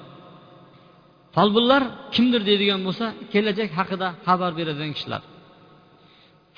Folbinlar 1.35 1.83
kimdir 2.15 2.41
deydigan 2.49 2.81
bo'lsa 2.87 3.05
kelajak 3.33 3.69
haqida 3.79 4.07
xabar 4.27 4.51
beradigan 4.59 4.91
kishilar. 4.97 5.21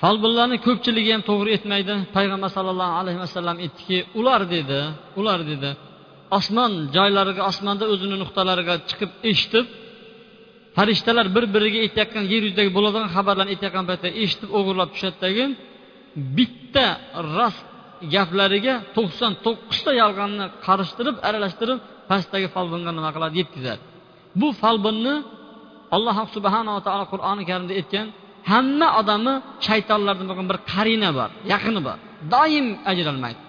Folbinlarni 0.02 0.56
ko'pchiligi 0.66 1.10
ham 1.14 1.22
to'g'ri 1.30 1.50
aytmaydi 1.56 1.94
payg'ambar 2.16 2.50
sallallohu 2.56 2.94
alayhi 3.00 3.20
vasallam 3.24 3.56
aytdiki 3.64 3.98
ular 4.20 4.40
dedi 4.54 4.80
ular 5.20 5.40
dedi 5.50 5.70
osmon 6.38 6.72
joylariga 6.96 7.42
osmonda 7.50 7.84
o'zini 7.92 8.16
nuqtalariga 8.22 8.74
chiqib 8.88 9.10
eshitib 9.30 9.66
farishtalar 10.76 11.26
bir 11.36 11.44
biriga 11.54 11.78
aytayotgan 11.86 12.24
yer 12.32 12.42
yuzidagi 12.46 12.70
bo'ladigan 12.76 13.08
xabarlarni 13.16 13.50
aytayotgan 13.54 13.84
paytda 13.90 14.08
eshitib 14.22 14.50
o'g'irlab 14.58 14.88
tushadidagi 14.94 15.44
bitta 16.36 16.86
rost 17.36 17.66
gaplariga 18.14 18.74
to'qson 18.96 19.32
to'qqizta 19.44 19.90
yolg'onni 20.02 20.46
qarishtirib 20.66 21.16
aralashtirib 21.28 21.78
pastdagi 22.10 22.48
folbinga 22.54 22.90
nima 22.98 23.10
qiladi 23.16 23.34
yetkazadi 23.42 23.82
bu 24.40 24.48
folbinni 24.62 25.14
alloh 25.96 26.16
subhanava 26.34 26.80
taolo 26.86 27.04
qur'oni 27.12 27.42
karimda 27.50 27.74
aytgan 27.80 28.06
hamma 28.52 28.88
odamni 29.00 29.34
shaytonlardan 29.66 30.26
bo'lgan 30.30 30.46
bir 30.50 30.58
qarina 30.72 31.10
bor 31.18 31.30
yaqini 31.52 31.80
bor 31.86 31.98
doim 32.34 32.66
ajralmaydi. 32.90 33.40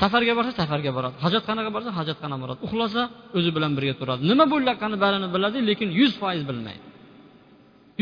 Safarga 0.00 0.32
borsa 0.38 0.52
safarga 0.60 0.90
boradi 0.96 1.16
hojatxonaga 1.24 1.70
borsa 1.76 1.90
hojatxonaga 1.98 2.40
boradi 2.44 2.60
uxlasa 2.66 3.02
o'zi 3.38 3.50
bilan 3.56 3.72
birga 3.76 3.94
turadi. 4.00 4.20
Nima 4.30 4.44
bo'layotganini 4.52 4.98
barini 5.04 5.28
biladi 5.34 5.58
lekin 5.70 5.88
yuz 6.00 6.12
foiz 6.20 6.42
bilmaydi. 6.50 6.84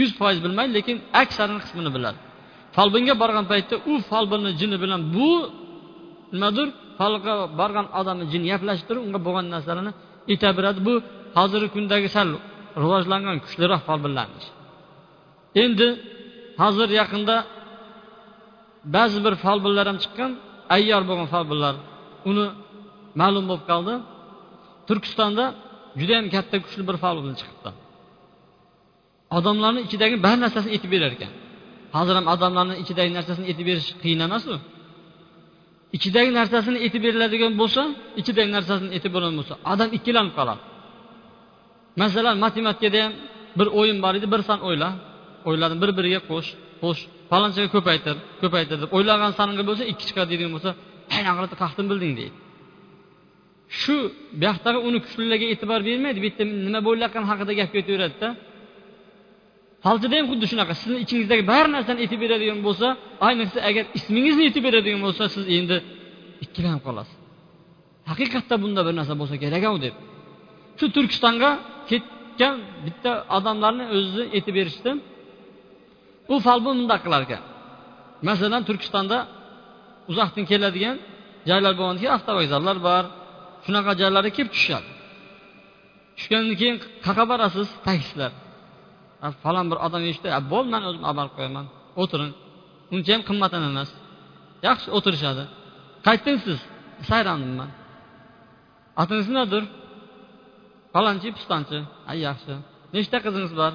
Yuz 0.00 0.10
foiz 0.20 0.38
bilmaydi 0.44 0.72
lekin 0.78 0.96
aksarini 1.22 1.60
qismini 1.64 1.90
biladi. 1.96 2.18
Folbinga 2.76 3.14
borgan 3.22 3.44
paytda 3.52 3.74
u 3.90 3.92
folbinni 4.10 4.50
jini 4.60 4.76
bilan 4.82 5.00
bu 5.16 5.30
nimadir 6.34 6.68
folga 6.98 7.34
borgan 7.60 7.86
odamni 8.00 8.24
jini 8.32 8.46
gaplashib 8.52 8.88
unga 9.06 9.20
bo'lgan 9.26 9.46
narsalarni 9.54 9.92
aytaveradi 10.32 10.80
bu 10.88 10.94
hozirgi 11.38 11.68
kundagi 11.76 12.08
sal 12.16 12.28
rivojlangan 12.82 13.36
kuchliroq 13.44 13.82
folbinlarni 13.88 14.40
endi 15.64 15.88
hozir 16.62 16.88
yaqinda 17.00 17.36
ba'zi 18.96 19.18
bir 19.26 19.34
folbinlar 19.44 19.84
ham 19.90 19.98
chiqqan 20.04 20.30
ayyor 20.76 21.02
bo'lgan 21.08 21.28
folbinlar 21.34 21.74
uni 22.30 22.46
ma'lum 23.20 23.44
bo'lib 23.50 23.64
qoldi. 23.70 23.94
Turkistonda 24.88 25.44
judayam 26.00 26.26
katta 26.34 26.56
kuchli 26.64 26.82
bir 26.88 26.96
folbin 27.04 27.34
chiqibdi. 27.40 27.70
Odamlarni 29.36 29.80
ichidagi 29.86 30.16
bar 30.26 30.36
narsasini 30.44 30.72
aytib 30.76 30.90
berar 30.94 31.12
ekan 31.16 31.32
hozir 31.94 32.14
ham 32.18 32.26
odamlarni 32.34 32.74
ichidagi 32.82 33.10
narsasini 33.18 33.46
aytib 33.50 33.66
berish 33.70 33.88
qiyin 34.02 34.20
emasmi? 34.26 34.58
Ichidagi 35.96 36.30
narsasini 36.38 36.78
aytib 36.84 37.02
beriladigan 37.06 37.52
bo'lsa 37.60 37.82
ichidagi 38.20 38.50
narsasini 38.56 38.90
aytib 38.96 39.10
bo'ladigan 39.14 39.36
bo'lsa 39.40 39.54
odam 39.72 39.88
ikkilanib 39.96 40.32
qoladi. 40.38 40.62
Masalan 42.02 42.36
matematikada 42.44 42.98
ham 43.04 43.12
bir 43.58 43.68
o'yin 43.78 43.98
bor 44.04 44.14
edi 44.18 44.26
bir 44.34 44.40
son 44.48 44.58
o'yla 44.68 44.88
o'ylarni 45.48 45.76
bir 45.82 45.90
biriga 45.98 46.20
qo'sh 46.30 46.48
qo'sh 46.82 47.00
palonchaga 47.32 47.68
ko'paytir 47.76 48.16
ko'paytir 48.42 48.76
deb 48.82 48.90
o'ylagan 48.96 49.32
soningga 49.38 49.64
bo'lsa 49.68 49.84
ikki 49.92 50.04
chiqadi 50.08 50.28
deydigan 50.32 50.52
bo'lsa 50.56 50.70
aynan 51.16 51.34
qilib 51.38 51.54
qaqdim 51.62 51.86
bilding 51.90 52.12
deydi. 52.20 52.34
Shu 53.80 53.96
buyoqdagi 54.40 54.78
uni 54.88 54.98
kuchlilarga 55.04 55.46
e'tibor 55.52 55.80
bermaydi 55.88 56.18
bu 56.22 56.26
yerda 56.28 56.44
nima 56.66 56.80
bo'layotgani 56.88 57.26
haqida 57.30 57.52
gap 57.60 57.70
ketaveradida 57.76 58.28
falchida 59.84 60.14
ham 60.18 60.26
xuddi 60.30 60.46
shunaqa. 60.52 60.72
Sizni 60.80 60.98
ichingizdagi 61.04 61.42
bari 61.52 61.68
narsani 61.76 61.98
aytib 62.04 62.20
beradigan 62.24 62.60
bo'lsa 62.66 62.86
ayniqsa 63.28 63.58
agar 63.68 63.84
ismingizni 63.98 64.42
aytib 64.48 64.62
beradigan 64.68 65.00
bo'lsa 65.06 65.22
siz 65.34 65.44
endi 65.56 65.76
ikkilanib 66.44 66.82
qolasiz. 66.86 67.16
Haqiqatda 68.10 68.54
bunda 68.64 68.80
bir 68.86 68.94
narsa 68.98 69.14
bo'lsa 69.20 69.34
kerak 69.44 69.64
u 69.76 69.78
deb. 69.86 69.94
Shu 70.78 70.86
turkistonga 70.96 71.50
ketgan 71.90 72.56
bitta 72.86 73.12
odamlarni 73.36 73.84
o'zini 73.96 74.26
aytib 74.36 74.54
berishdi. 74.58 74.90
U 76.32 76.34
folbin 76.46 76.74
bundoq 76.80 77.00
qilar 77.06 77.22
ekan 77.26 77.42
masalan 78.28 78.62
turkistonda 78.68 79.18
uzoqdan 80.10 80.44
keladigan 80.50 80.96
joylar 81.50 81.72
bo'lgandan 81.80 82.10
avtovokzallar 82.16 82.76
bor. 82.88 83.04
Shunaqa 83.64 83.92
joylarga 84.00 84.30
kelib 84.36 84.50
tushishadi. 84.54 84.88
Tushgandan 86.16 86.54
keyin 86.60 86.76
qayerqa 87.04 87.24
borasiz 87.32 87.68
taksilar 87.88 88.32
falon 89.42 89.66
bir 89.70 89.78
odam 89.86 90.02
eshitdi 90.10 90.28
bo'ldi 90.52 90.70
man 90.74 90.82
o'zim 90.88 91.04
amal 91.12 91.28
qo'yaman 91.36 91.66
o'tiring 92.02 92.32
uncha 92.94 93.10
ham 93.14 93.22
qimmat 93.28 93.50
ham 93.56 93.64
emas 93.70 93.90
yaxshi 94.68 94.88
o'tirishadi 94.96 95.44
qaytdingiz 96.06 96.42
siz. 96.48 96.60
Sayrandiman 97.10 97.70
otingiz 99.02 99.26
nimadir 99.32 99.62
falonchi 100.94 101.28
pistonchi 101.36 101.78
ay 102.10 102.18
yaxshi 102.26 102.54
nechta 102.94 103.16
qizingiz 103.26 103.52
bor 103.60 103.72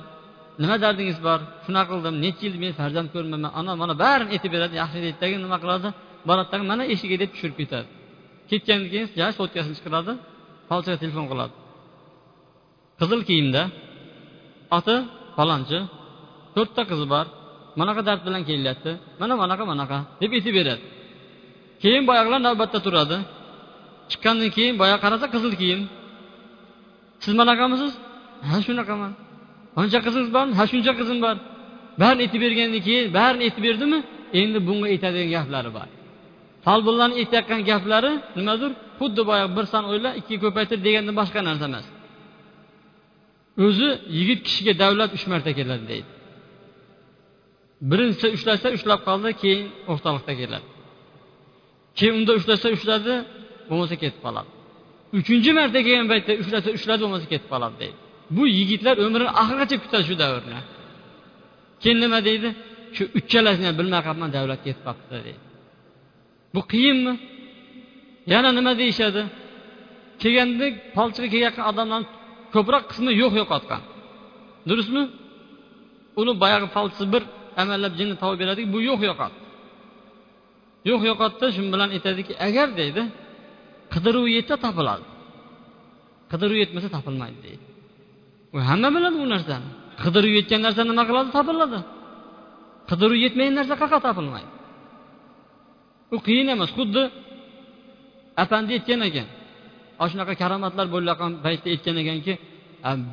nima 0.61 0.75
dardingiz 0.83 1.19
bor 1.27 1.39
shunaqa 1.65 1.89
qildim 1.93 2.15
necha 2.25 2.41
yil 2.45 2.55
men 2.63 2.71
farzand 2.79 3.09
ko'rmayman 3.13 3.51
ana 3.59 3.71
mana 3.81 3.93
barini 4.03 4.29
aytib 4.35 4.51
beradi 4.55 4.75
yaxshi 4.81 4.97
deydidagi 5.05 5.35
nima 5.45 5.57
qiladi 5.63 5.89
boradidagi 6.29 6.63
mana 6.71 6.83
eshigiga 6.93 7.17
deb 7.23 7.29
tushirib 7.33 7.55
ketadi 7.61 7.87
ketgandan 8.49 8.87
keyin 8.93 9.07
ja 9.19 9.27
sotkasini 9.39 9.75
chiqaradi 9.79 10.13
falchaga 10.69 10.97
telefon 11.03 11.25
qiladi 11.31 11.53
qizil 12.99 13.21
kiyimda 13.29 13.61
oti 14.77 14.95
falonchi 15.39 15.79
to'rtta 16.55 16.81
qizi 16.89 17.05
bor 17.13 17.25
manaqa 17.79 18.01
dard 18.07 18.21
bilan 18.27 18.41
kelyapti 18.49 18.91
mana 19.21 19.33
manaqa 19.43 19.63
manaqa 19.71 19.97
deb 20.21 20.31
aytib 20.37 20.53
beradi. 20.59 20.83
Keyin 21.83 22.03
boyag'ilar 22.09 22.41
navbatda 22.47 22.79
turadi. 22.85 23.17
Chiqqandan 24.11 24.49
keyin 24.55 24.75
boya 24.81 24.97
qarasa 25.03 25.25
qizil 25.33 25.53
kiyim. 25.61 25.81
Siz 27.23 27.33
manaqamisiz 27.41 27.91
ha 28.49 28.57
shunaqaman. 28.67 29.11
Qancha 29.77 29.99
qizingiz 30.05 30.29
bormi 30.35 30.53
ha 30.59 30.63
shuncha 30.71 30.91
qizim 30.99 31.17
bor. 31.25 31.35
Barini 32.01 32.21
aytib 32.25 32.39
bergandan 32.45 32.81
keyin 32.87 33.05
barini 33.17 33.43
aytib 33.47 33.63
berdimi? 33.67 33.99
Endi 34.39 34.59
bunga 34.67 34.87
aytadigan 34.93 35.29
gaplari 35.35 35.69
bor. 35.77 35.87
Folbinlarni 36.65 37.15
aytayotgan 37.21 37.61
gaplari 37.69 38.11
nimadir 38.37 38.71
xuddi 38.99 39.21
boyagi 39.29 39.51
bir 39.57 39.65
son 39.73 39.83
o'yla 39.91 40.09
ikkiga 40.19 40.41
ko'paytir 40.45 40.77
degandan 40.85 41.15
boshqa 41.19 41.39
narsa 41.49 41.65
emas. 41.71 41.85
O'zi 43.65 43.89
yigit 44.17 44.39
kishiga 44.47 44.73
davlat 44.83 45.09
uch 45.17 45.25
marta 45.31 45.51
keladi 45.59 45.85
deydi. 45.91 46.09
Birinchisi 47.89 48.27
ushlasa 48.35 48.67
ushlab 48.77 49.01
qoldi 49.07 49.29
keyin 49.41 49.65
o'rtoqlikda 49.91 50.33
keladi. 50.41 50.67
Keyin 51.97 52.13
unda 52.19 52.31
ushlasa 52.39 52.67
ushladi 52.77 53.13
bo'lmasa 53.69 53.95
ketib 54.03 54.21
qoladi. 54.25 54.49
Uchinchi 55.19 55.51
marta 55.59 55.79
kelgan 55.87 56.07
paytda 56.13 56.33
ushlasa 56.43 56.69
ushladi 56.77 57.01
bo'lmasa 57.05 57.27
ketib 57.33 57.49
qoladi 57.53 57.75
deydi. 57.81 57.97
Bu 58.35 58.43
yigitlar 58.57 58.95
umrini 59.05 59.31
oxirigacha 59.41 59.77
kutadi 59.83 60.03
shu 60.09 60.15
davrni. 60.23 60.59
Keyin 61.81 61.99
nima 62.05 62.19
deydi? 62.29 62.49
Shu 62.95 63.03
uchalasini 63.19 63.65
ham 63.69 63.75
bilmay 63.79 64.01
qolibman 64.07 64.31
davlat 64.37 64.59
ketib 64.65 64.83
qolibdi 64.87 65.17
deydi. 65.27 65.41
Bu 66.53 66.61
qiyinmi? 66.71 67.13
Yana 68.33 68.49
nima 68.57 68.71
deyishadi? 68.81 69.21
Kelganda 70.21 70.65
polchiga 70.95 71.27
kelayotgan 71.33 71.65
odamlarni 71.71 72.07
ko'proq 72.53 72.83
qismi 72.91 73.11
yo'q 73.21 73.33
yo'qotgan. 73.41 73.81
Durustmi? 74.69 75.03
Uni 76.19 76.31
boyagi 76.41 76.67
falchisi 76.75 77.05
bir 77.13 77.23
amallab 77.61 77.93
jinni 77.99 78.15
topib 78.21 78.37
beradi 78.41 78.61
bu 78.73 78.79
yo'q 78.89 79.01
yo'qot. 79.09 79.33
Yo'q 80.89 81.01
yo'qotdi 81.09 81.45
shu 81.55 81.61
bilan 81.73 81.89
aytadiki 81.95 82.33
agar 82.47 82.67
deydi 82.79 83.03
qidiruv 83.93 84.25
yetsa 84.37 84.55
topiladi. 84.65 85.05
Qidiruv 86.31 86.57
yetmasa 86.63 86.87
topilmaydi 86.95 87.39
deydi. 87.45 87.65
U 88.55 88.57
hamma 88.69 88.89
biladi 88.95 89.17
bu 89.23 89.27
narsani. 89.33 89.69
Qidiruv 90.03 90.31
yetgan 90.39 90.61
narsa 90.65 90.81
nima 90.89 91.03
qiladi? 91.09 91.29
Topiladi. 91.37 91.79
Qidiruv 92.89 93.17
yetmagan 93.25 93.53
narsa 93.59 93.73
qayerqa 93.81 93.99
topilmaydi? 94.07 94.51
U 96.15 96.17
qiyin 96.27 96.47
emas 96.55 96.71
xuddi 96.77 97.03
apandi 98.43 98.71
aytgan 98.77 99.01
ekan. 99.09 99.27
Ana 100.01 100.07
shunaqa 100.11 100.33
karomatlar 100.41 100.85
bo'layotgan 100.95 101.31
paytda 101.45 101.67
aytgan 101.73 101.95
ekanki 102.03 102.33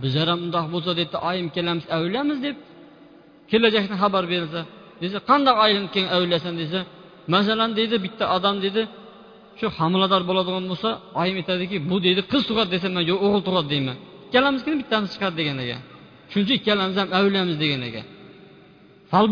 bizlar 0.02 0.26
ham 0.32 0.40
undoq 0.46 0.66
bo'lsa 0.74 0.90
deydi 0.98 1.16
oyim 1.28 1.48
kelamiz 1.56 1.84
avlaymiz 1.96 2.38
deb 2.46 2.56
kelajakni 3.50 3.96
xabar 4.02 4.24
berilsa 4.32 4.60
desa 5.02 5.18
qandoq 5.30 5.56
oyim 5.64 5.84
keyin 5.94 6.08
avliyasan 6.16 6.54
desa 6.62 6.80
masalan 7.34 7.70
deydi 7.78 7.96
bitta 8.04 8.24
odam 8.36 8.56
deydi 8.64 8.82
shu 9.58 9.66
homilador 9.78 10.22
bo'ladigan 10.28 10.64
bo'lsa 10.70 10.90
oyim 11.20 11.36
aytadiki 11.40 11.76
bu 11.90 11.96
deydi 12.06 12.20
qiz 12.32 12.42
tug'adi 12.48 12.70
desa 12.74 12.88
man 12.96 13.04
yo'q 13.10 13.20
o'g'il 13.26 13.42
tug'adi 13.48 13.68
deyman. 13.74 13.96
Ikkalamizga 14.28 14.70
bittamiz 14.82 15.10
chiqadi 15.14 15.34
degan 15.40 15.56
ekan 15.64 15.82
shuning 16.30 16.46
uchun 16.46 16.56
ikkalamiz 16.60 16.96
ham 17.00 17.08
avlaymiz 17.18 17.56
degan 17.64 17.82
ekan 17.88 18.06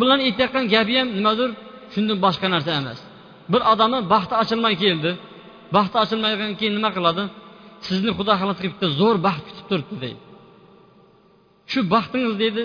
bilan 0.02 0.18
aytayotgan 0.26 0.64
gapi 0.74 0.94
ham 1.00 1.08
nimadir? 1.18 1.50
Shundan 1.94 2.18
boshqa 2.26 2.46
narsa 2.54 2.70
emas. 2.80 2.98
Bir 3.52 3.62
odamni 3.72 3.98
baxti 4.12 4.34
ochilmay 4.42 4.74
keldi. 4.84 5.10
Baxti 5.76 5.96
ochilmagan 6.02 6.52
keyin 6.58 6.74
nima 6.78 6.90
qiladi? 6.96 7.22
Sizni 7.86 8.10
xudo 8.18 8.32
xohlasa 8.40 8.60
bitta 8.66 8.86
zo'r 9.00 9.16
baxt 9.26 9.44
kutib 9.48 9.66
turibdi 9.70 9.96
deydi. 10.04 10.22
Shu 11.70 11.80
baxtingiz 11.94 12.34
deydi 12.42 12.62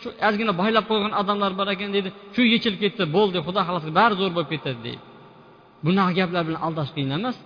shu 0.00 0.08
ozgina 0.28 0.52
boylab 0.60 0.84
qo'ygan 0.90 1.12
odamlar 1.20 1.52
bor 1.58 1.68
ekan 1.74 1.90
deydi 1.96 2.10
shu 2.34 2.42
yechilib 2.54 2.80
ketdi 2.84 3.02
bo'ldi 3.16 3.38
xudo 3.46 3.60
xohlasa 3.66 3.88
bari 4.00 4.14
zo'r 4.20 4.32
bo'lib 4.36 4.50
ketadi 4.54 4.80
deydi. 4.86 5.02
Bunaqa 5.86 6.12
gaplar 6.18 6.42
bilan 6.48 6.60
aldash 6.66 6.90
qiyin 6.96 7.12
emas 7.18 7.36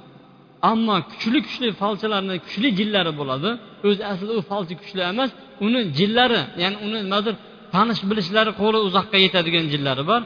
ammo 0.71 0.97
kuchli 1.11 1.39
kuchli 1.47 1.67
falchilarni 1.81 2.35
kuchli 2.45 2.69
jillari 2.79 3.13
bo'ladi. 3.21 3.51
O'zi 3.89 4.03
aslida 4.13 4.33
u 4.41 4.43
falchi 4.51 4.75
kuchli 4.81 5.03
emas 5.13 5.31
uni 5.67 5.81
jillari 5.99 6.41
ya'ni 6.63 6.77
uni 6.87 6.99
nimadir 7.07 7.35
tanish 7.75 8.03
bilishlari 8.11 8.53
qo'li 8.61 8.79
uzoqqa 8.89 9.19
yetadigan 9.25 9.67
jillari 9.73 10.03
bor. 10.11 10.21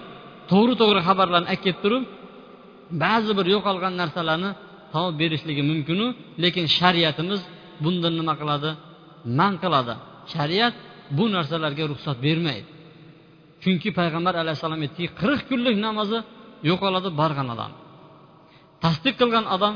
To'g'ri 0.50 0.74
to'g'ri 0.80 1.00
xabarlarni 1.08 1.48
aytib 1.52 1.64
kelib 1.66 1.80
turib 1.84 2.04
ba'zi 3.04 3.32
bir 3.38 3.46
yo'qolgan 3.54 3.92
narsalarni 4.00 4.50
topib 4.94 5.14
berishligi 5.20 5.62
mumkinu 5.70 6.06
lekin 6.42 6.66
shariatimiz 6.78 7.40
bundan 7.84 8.12
nima 8.20 8.34
qiladi? 8.40 8.70
Man 9.38 9.54
qiladi. 9.62 9.94
Shariat 10.34 10.74
bu 11.16 11.24
narsalarga 11.34 11.84
ruxsat 11.92 12.16
bermaydi. 12.26 12.68
Chunki 13.62 13.88
payg'ambar 13.98 14.34
alayhissalom 14.42 14.80
aytdiki 14.86 15.08
qirq 15.20 15.40
kunlik 15.50 15.76
namozi 15.86 16.18
yo'qoladi 16.70 17.08
borgan 17.20 17.48
odam. 17.54 17.72
Tasdiq 18.84 19.14
qilgan 19.20 19.46
odam 19.56 19.74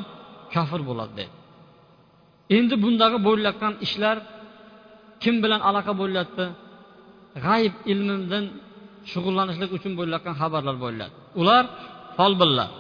kofir 0.55 0.81
bo'ladi 0.89 1.13
dedi. 1.21 1.33
Endi 2.57 2.75
bundagi 2.85 3.19
bo'layotgan 3.29 3.75
ishlar 3.87 4.17
kim 5.23 5.35
bilan 5.45 5.61
aloqa 5.69 5.93
bo'lyapti 6.03 6.45
g'ayb 7.47 7.75
ilmidan 7.93 8.45
shug'ullanishlik 9.13 9.71
uchun 9.77 9.93
bo'layotgan 9.99 10.35
xabarlar 10.41 10.77
bo'lyapti 10.85 11.19
ular 11.41 11.65
folbinlar 12.17 12.71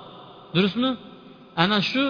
durustmi? 0.55 0.90
Ana 1.62 1.78
shu 1.90 2.02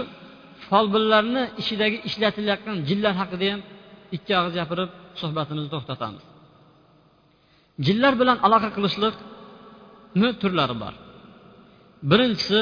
folbinlarni 0.69 1.43
ichidagi 1.61 1.97
ishlatilayotgan 2.09 2.77
jinlar 2.89 3.15
haqida 3.21 3.47
ham 3.53 3.61
ikki 4.17 4.33
og'iz 4.41 4.55
gapirib 4.61 4.91
suhbatimizni 5.21 5.71
to'xtatamiz. 5.75 6.25
Jinlar 7.87 8.15
bilan 8.21 8.39
aloqa 8.47 8.69
qilishlikni 8.77 10.29
turlari 10.43 10.77
bor. 10.83 10.95
Birinchisi 12.11 12.59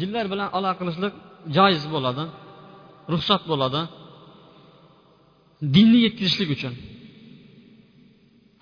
jinlar 0.00 0.26
bilan 0.32 0.48
aloqa 0.56 0.76
qilishlik 0.80 1.14
joiz 1.56 1.84
bo'ladi 1.94 2.24
ruxsat 3.12 3.42
bo'ladi 3.50 3.80
dinni 5.74 5.98
yetkazishlik 6.06 6.50
uchun. 6.56 6.74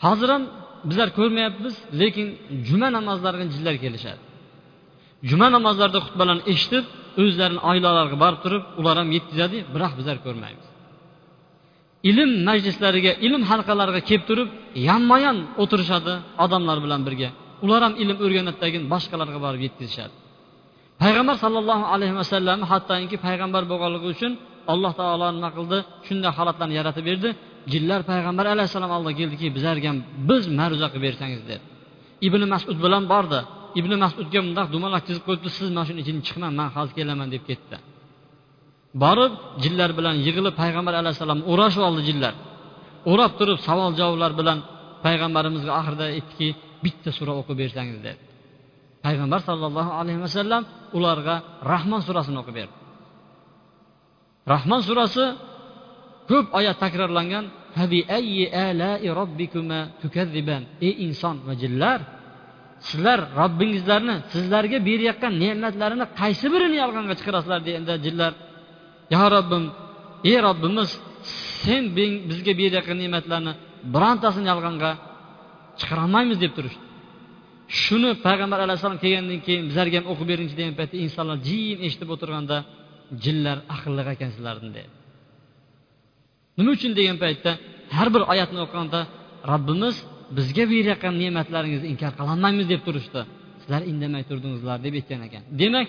Hozir 0.05 0.29
ham 0.35 0.43
bizlar 0.89 1.09
ko'rmayapmiz 1.19 1.75
lekin 2.01 2.27
juma 2.69 2.89
namozlariga 2.97 3.47
jinlar 3.55 3.77
kelishadi. 3.85 4.23
Juma 5.31 5.47
namozlarida 5.57 6.01
xutbalarni 6.07 6.45
eshitib 6.53 6.85
o'zlarini 7.23 7.61
oilalariga 7.71 8.17
borib 8.25 8.41
turib 8.45 8.63
ular 8.81 8.95
ham 9.01 9.09
yetkazadi 9.17 9.59
biroq 9.75 9.93
bizlar 9.99 10.17
ko'rmaymiz. 10.27 10.67
Ilm 12.11 12.31
majlislariga 12.49 13.13
ilm 13.27 13.43
halqalariga 13.51 14.01
kelib 14.09 14.25
turib 14.31 14.49
yonma 14.89 15.17
yon 15.27 15.37
o'tirishadi 15.63 16.15
odamlar 16.45 16.79
bilan 16.85 17.01
birga. 17.07 17.29
Ular 17.65 17.81
ham 17.87 17.95
ilm 18.03 18.17
o'rganadidagin 18.25 18.83
boshqalarga 18.93 19.39
borib 19.47 19.63
yetkazishadi 19.67 20.15
payg'ambar 21.03 21.37
sollallohu 21.45 21.85
alayhi 21.95 22.17
vasallam 22.21 22.61
hattoki 22.71 23.17
payg'ambar 23.27 23.63
bo'lganligi 23.71 24.07
uchun 24.15 24.33
alloh 24.73 24.93
taolo 25.01 25.27
nima 25.37 25.51
qildi? 25.57 25.79
Shunday 26.07 26.31
holatlarni 26.39 26.75
yaratib 26.81 27.05
berdi. 27.11 27.29
Jinlar 27.73 28.01
payg'ambar 28.11 28.47
alayhissalom 28.55 28.91
oldiga 28.97 29.17
keldiki 29.21 29.47
bizlarga 29.57 29.87
ham 29.91 29.99
biz 30.29 30.43
ma'ruza 30.59 30.87
qilib 30.93 31.05
bersangiz 31.09 31.41
dedi. 31.51 31.65
Ibn 32.27 32.41
masud 32.53 32.77
bilan 32.85 33.05
bordi. 33.13 33.39
Ibn 33.81 33.93
masudga 34.05 34.39
bundoq 34.47 34.69
dumalak 34.75 35.03
chizib 35.07 35.23
qo'yibdi 35.29 35.49
siz 35.59 35.69
mana 35.75 35.85
shuni 35.89 36.01
ichidan 36.03 36.23
chiqmang 36.29 36.53
man 36.59 36.69
hozir 36.77 36.95
kelaman 36.99 37.29
deb 37.35 37.43
ketdi. 37.49 37.77
Borib 39.03 39.33
jinlar 39.63 39.91
bilan 39.99 40.17
yig'ilib 40.27 40.55
payg'ambar 40.63 40.95
alayhissalom 41.01 41.41
o'rashib 41.53 41.83
oldi 41.89 42.03
jinlar. 42.09 42.35
O'rab 43.11 43.33
turib 43.39 43.59
savol 43.69 43.91
javoblar 44.01 44.33
bilan 44.41 44.59
payg'ambarimizga 45.07 45.73
oxirida 45.81 46.05
aytdiki 46.17 46.49
bitta 46.85 47.11
sura 47.19 47.33
o'qib 47.41 47.57
bersangiz 47.63 47.99
dedi. 48.07 48.21
Payg'ambar 49.07 49.41
sollallohu 49.49 49.93
alayhi 50.01 50.21
vasallam 50.27 50.63
ularga 50.97 51.35
rahmon 51.73 52.01
surasini 52.07 52.39
o'qib 52.43 52.55
berdi. 52.61 52.77
Rahmon 54.53 54.81
surasi 54.89 55.25
ko'p 56.31 56.47
oyat 56.59 56.77
takrorlangan 56.85 57.45
ey 60.87 60.93
inson 61.07 61.37
va 61.47 61.55
jinlar 61.63 61.99
sizlar 62.89 63.19
robbingizlarni 63.41 64.15
sizlarga 64.33 64.79
berayotgan 64.89 65.33
ne'matlarini 65.45 66.07
qaysi 66.21 66.47
birini 66.55 66.77
yolg'onga 66.83 67.15
chiqarasizlar 67.19 67.61
deganda 67.69 67.95
jinlar 68.07 68.33
yo 69.15 69.23
robbim 69.37 69.65
ey 70.31 70.37
robbimiz 70.47 70.91
sen 71.63 71.83
bizga 72.31 72.53
berayotgan 72.61 72.99
ne'matlarni 73.03 73.53
birontasini 73.95 74.47
yolg'onga 74.53 74.91
chiqarolmaymiz 75.81 76.39
deb 76.45 76.53
turishdi. 76.57 76.83
Shuni 77.83 78.11
payg'ambar 78.27 78.59
alayhissalom 78.67 78.99
kelgandan 79.05 79.41
keyin 79.47 79.65
bizlarga 79.71 79.97
ham 79.99 80.07
o'qib 80.13 80.27
beringchi 80.33 80.57
degan 80.61 80.75
paytda 80.81 80.97
insonlar 81.05 81.37
jim 81.49 81.79
eshitib 81.87 82.09
o'tirganda 82.15 82.57
jinlar 83.25 83.57
aqlli 83.75 84.03
ekansizlarni 84.15 84.71
dedi 84.77 84.91
nima 86.59 86.71
uchun 86.77 86.93
degan 86.99 87.17
paytda 87.25 87.51
har 87.97 88.09
bir 88.15 88.23
oyatni 88.33 88.59
o'qiganda 88.65 89.01
robbimiz 89.53 89.97
bizga 90.39 90.65
berayotgan 90.73 91.15
ne'matlaringizni 91.23 91.89
inkor 91.93 92.13
qilolmaymiz 92.19 92.67
deb 92.73 92.81
turishdi. 92.87 93.21
Sizlar 93.61 93.83
indamay 93.91 94.23
turdingizlar 94.31 94.79
deb 94.87 94.95
aytgan 95.01 95.21
ekan. 95.29 95.43
Demak 95.61 95.87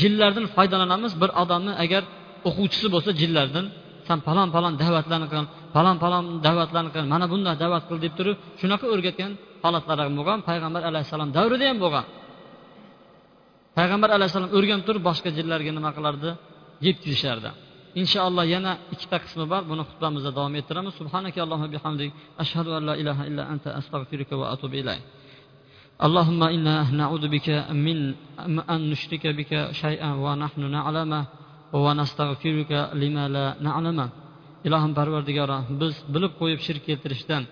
jinlardan 0.00 0.46
foydalanamiz. 0.54 1.12
Bir 1.22 1.30
odamni 1.42 1.72
agar 1.84 2.02
o'quvchisi 2.48 2.88
bo'lsa 2.94 3.10
jinlardan 3.20 3.66
san 4.08 4.18
falon 4.26 4.48
falon 4.54 4.74
da'vatlarni 4.82 5.28
qil 5.32 5.44
falon 5.76 5.96
falon 6.02 6.24
da'vatlarni 6.46 6.90
qil 6.94 7.04
mana 7.14 7.26
bunday 7.32 7.54
da'vat 7.64 7.84
qil 7.88 7.98
deb 8.04 8.12
turib 8.18 8.36
shunaqa 8.60 8.86
o'rgatgan 8.94 9.32
holatlar 9.64 9.96
ham 10.04 10.14
bo'lgan. 10.18 10.38
Payg'ambar 10.48 10.82
alayhissalom 10.90 11.28
davrida 11.36 11.64
ham 11.70 11.78
bo'lgan. 11.84 12.04
Payg'ambar 13.78 14.10
alayhissalom 14.16 14.50
o'rganib 14.56 14.84
turib 14.88 15.02
boshqa 15.08 15.28
jinlarga 15.38 15.70
nima 15.78 15.90
qilardi? 15.96 16.30
Yetkazishardi 16.86 17.50
inshaalloh 18.01 18.45
yana 18.55 18.71
ikkita 18.93 19.17
qismi 19.23 19.45
bor 19.53 19.63
buni 19.71 19.83
xutbamizda 19.89 20.31
davom 20.37 20.53
ettiramiz 20.59 20.93
subhanaka 20.99 21.37
allohumma 21.45 21.69
bihamdik 21.75 22.09
ashhadu 22.43 22.69
an 22.77 22.83
la 22.89 22.93
ilaha 23.01 23.23
illa 23.29 23.43
anta 23.53 23.69
astag'firuka 23.79 24.33
va 24.41 24.45
atubu 24.55 24.77
ilayk 24.83 25.03
اللهم 26.07 26.41
إنا 26.55 26.75
نعوذ 27.01 27.23
بك 27.35 27.47
من 27.85 27.97
أن 28.73 28.79
نشرك 28.91 29.23
بك 29.39 29.51
شيئا 29.83 30.09
ونحن 30.25 30.61
نعلمه 30.77 31.21
ونستغفرك 31.85 32.71
لما 33.01 33.25
لا 33.35 33.45
نعلمه 33.67 34.07
ilohim 34.67 34.91
parvardigoro 34.99 35.57
biz 35.81 35.93
bilib 36.13 36.33
qo'yib 36.39 36.59
shirk 36.65 36.83
keltirishdan 36.89 37.43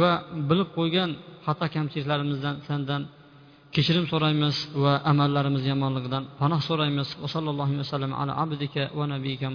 va 0.00 0.10
bilib 0.50 0.68
qo'ygan 0.78 1.10
xato 1.46 1.66
kamchiliklarimizdan 1.74 2.54
sendan 2.68 3.02
kechirim 3.75 4.05
so'raymiz 4.13 4.55
va 4.83 4.93
amallarimiz 5.11 5.63
yomonligidan 5.71 6.23
panoh 6.39 6.61
so'raymiz 6.69 7.07
va 7.21 7.27
sallallohu 7.35 7.67
alayhi 7.69 7.83
vasallam 7.85 8.11
ala 8.21 8.33
abdika 8.43 8.83
va 8.97 9.05
nabiyka 9.13 9.45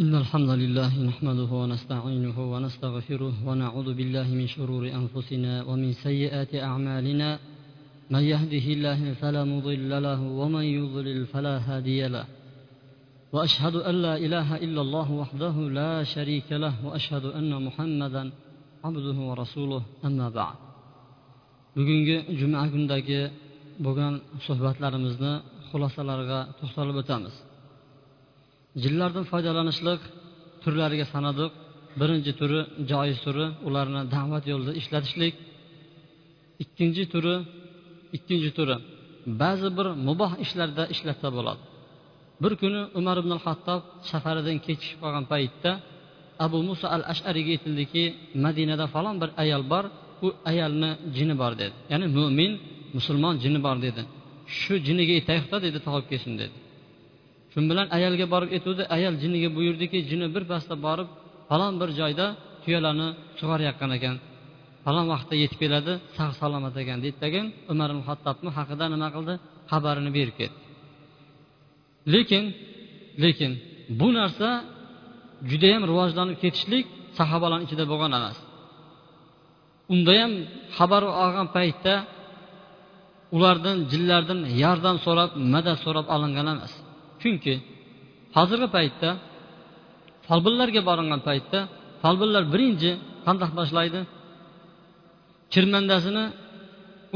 إن 0.00 0.14
الحمد 0.14 0.50
لله 0.62 0.92
نحمده 1.10 1.50
ونستعينه 1.62 2.52
ونستغفره 2.52 3.34
ونعوذ 3.48 3.88
بالله 3.94 4.28
من 4.40 4.46
شرور 4.46 4.88
أنفسنا 5.00 5.52
ومن 5.68 5.92
سيئات 5.92 6.54
أعمالنا. 6.54 7.38
من 8.10 8.22
يهده 8.32 8.66
الله 8.74 9.00
فلا 9.20 9.44
مضل 9.44 10.02
له 10.02 10.20
ومن 10.22 10.64
يضلل 10.78 11.26
فلا 11.26 11.54
هادي 11.58 12.08
له. 12.08 12.24
واشهد 13.35 13.75
ان 13.89 13.95
لا 14.05 14.15
اله 14.25 14.47
الا 14.65 14.81
الله 14.85 15.07
وحده 15.21 15.55
لا 15.79 15.93
شريك 16.13 16.49
له 16.63 16.73
واشهد 16.87 17.25
ان 17.39 17.51
محمدا 17.67 18.23
عبده 18.85 19.17
ورسوله 19.29 19.81
اما 20.07 20.27
بعد 20.39 20.57
bugungi 21.77 22.17
juma 22.39 22.61
kunidagi 22.73 23.21
bo'lgan 23.85 24.13
suhbatlarimizni 24.45 25.33
xulosalariga 25.69 26.39
to'xtalib 26.59 26.95
o'tamiz 27.01 27.35
jinlardan 28.83 29.25
foydalanishlik 29.31 30.01
turlariga 30.63 31.05
sanadik 31.13 31.51
birinchi 31.99 32.31
turi 32.39 32.59
joiz 32.91 33.17
turi 33.25 33.45
ularni 33.67 34.01
da'vat 34.15 34.43
yo'lida 34.51 34.73
ishlatishlik 34.81 35.33
ikkinchi 36.63 37.03
turi 37.13 37.35
ikkinchi 38.17 38.51
turi 38.57 38.75
ba'zi 39.41 39.69
bir 39.77 39.87
muboh 40.07 40.31
ishlarda 40.45 40.83
ishlatsa 40.93 41.27
bo'ladi 41.37 41.61
Bir 42.42 42.52
kuni 42.60 42.80
umar 42.98 43.16
ibn 43.22 43.32
hattob 43.44 43.80
safaridan 44.10 44.58
kechikib 44.66 44.98
qolgan 45.02 45.24
paytda 45.32 45.70
abu 46.44 46.58
muso 46.68 46.86
al 46.96 47.02
ashariyga 47.12 47.50
aytildiki 47.56 48.04
madinada 48.44 48.86
falon 48.94 49.16
bir 49.22 49.30
ayol 49.42 49.62
bor 49.72 49.84
u 50.26 50.28
ayolni 50.50 50.90
jini 51.16 51.34
bor 51.42 51.52
dedi. 51.62 51.74
Ya'ni 51.92 52.06
mo'min 52.18 52.52
musulmon 52.96 53.34
jini 53.44 53.58
bor 53.66 53.76
dedi. 53.86 54.02
Shu 54.58 54.74
jiniga 54.86 55.12
aytaylikda 55.18 55.56
dedi 55.66 55.78
topib 55.86 56.06
kelsin 56.10 56.34
dedi. 56.40 56.54
Shu 57.52 57.58
bilan 57.70 57.86
ayolga 57.96 58.26
borib 58.34 58.50
aytuvdi 58.56 58.82
ayol 58.96 59.14
jiniga 59.22 59.48
buyurdiki 59.56 59.98
jini 60.10 60.26
birpasda 60.34 60.74
borib 60.86 61.08
falon 61.50 61.74
bir 61.80 61.90
joyda 62.00 62.26
tuyalarni 62.62 63.08
sug'orayotgan 63.40 63.90
ekan. 63.98 64.16
Falon 64.84 65.06
vaqtda 65.12 65.34
yetib 65.42 65.58
keladi 65.62 65.92
sog' 66.16 66.34
salomat 66.40 66.74
ekan 66.82 66.98
deydidagin 67.04 67.46
umar 67.72 67.88
ibn 67.94 68.02
hattobni 68.08 68.50
haqida 68.58 68.84
nima 68.94 69.08
qildi? 69.14 69.34
Xabarini 69.70 70.10
berib 70.18 70.36
ketdi. 70.40 70.69
Lekin 72.14 72.44
lekin 73.22 73.52
bu 74.00 74.08
narsa 74.18 74.48
judayam 75.50 75.82
rivojlanib 75.90 76.36
ketishlik 76.42 76.86
sahobalarni 77.18 77.64
ichida 77.68 77.84
bo'lgan 77.92 78.12
emas. 78.18 78.38
Unda 79.92 80.12
ham 80.20 80.32
xabar 80.76 81.02
olgan 81.22 81.48
paytda 81.56 81.94
ulardan 83.36 83.76
jinlardan 83.90 84.40
yordam 84.62 84.96
so'rab 85.04 85.30
madad 85.54 85.76
so'rab 85.84 86.06
olingan 86.14 86.46
emas. 86.54 86.72
Chunki 87.20 87.54
hozirgi 88.36 88.68
paytda 88.76 89.10
folbinlarga 90.26 90.82
boringan 90.88 91.20
paytda 91.28 91.58
folbinlar 92.02 92.42
birinchi 92.54 92.90
qandoq 93.26 93.50
boshlaydi? 93.60 94.00
Chirmandasini 95.52 96.24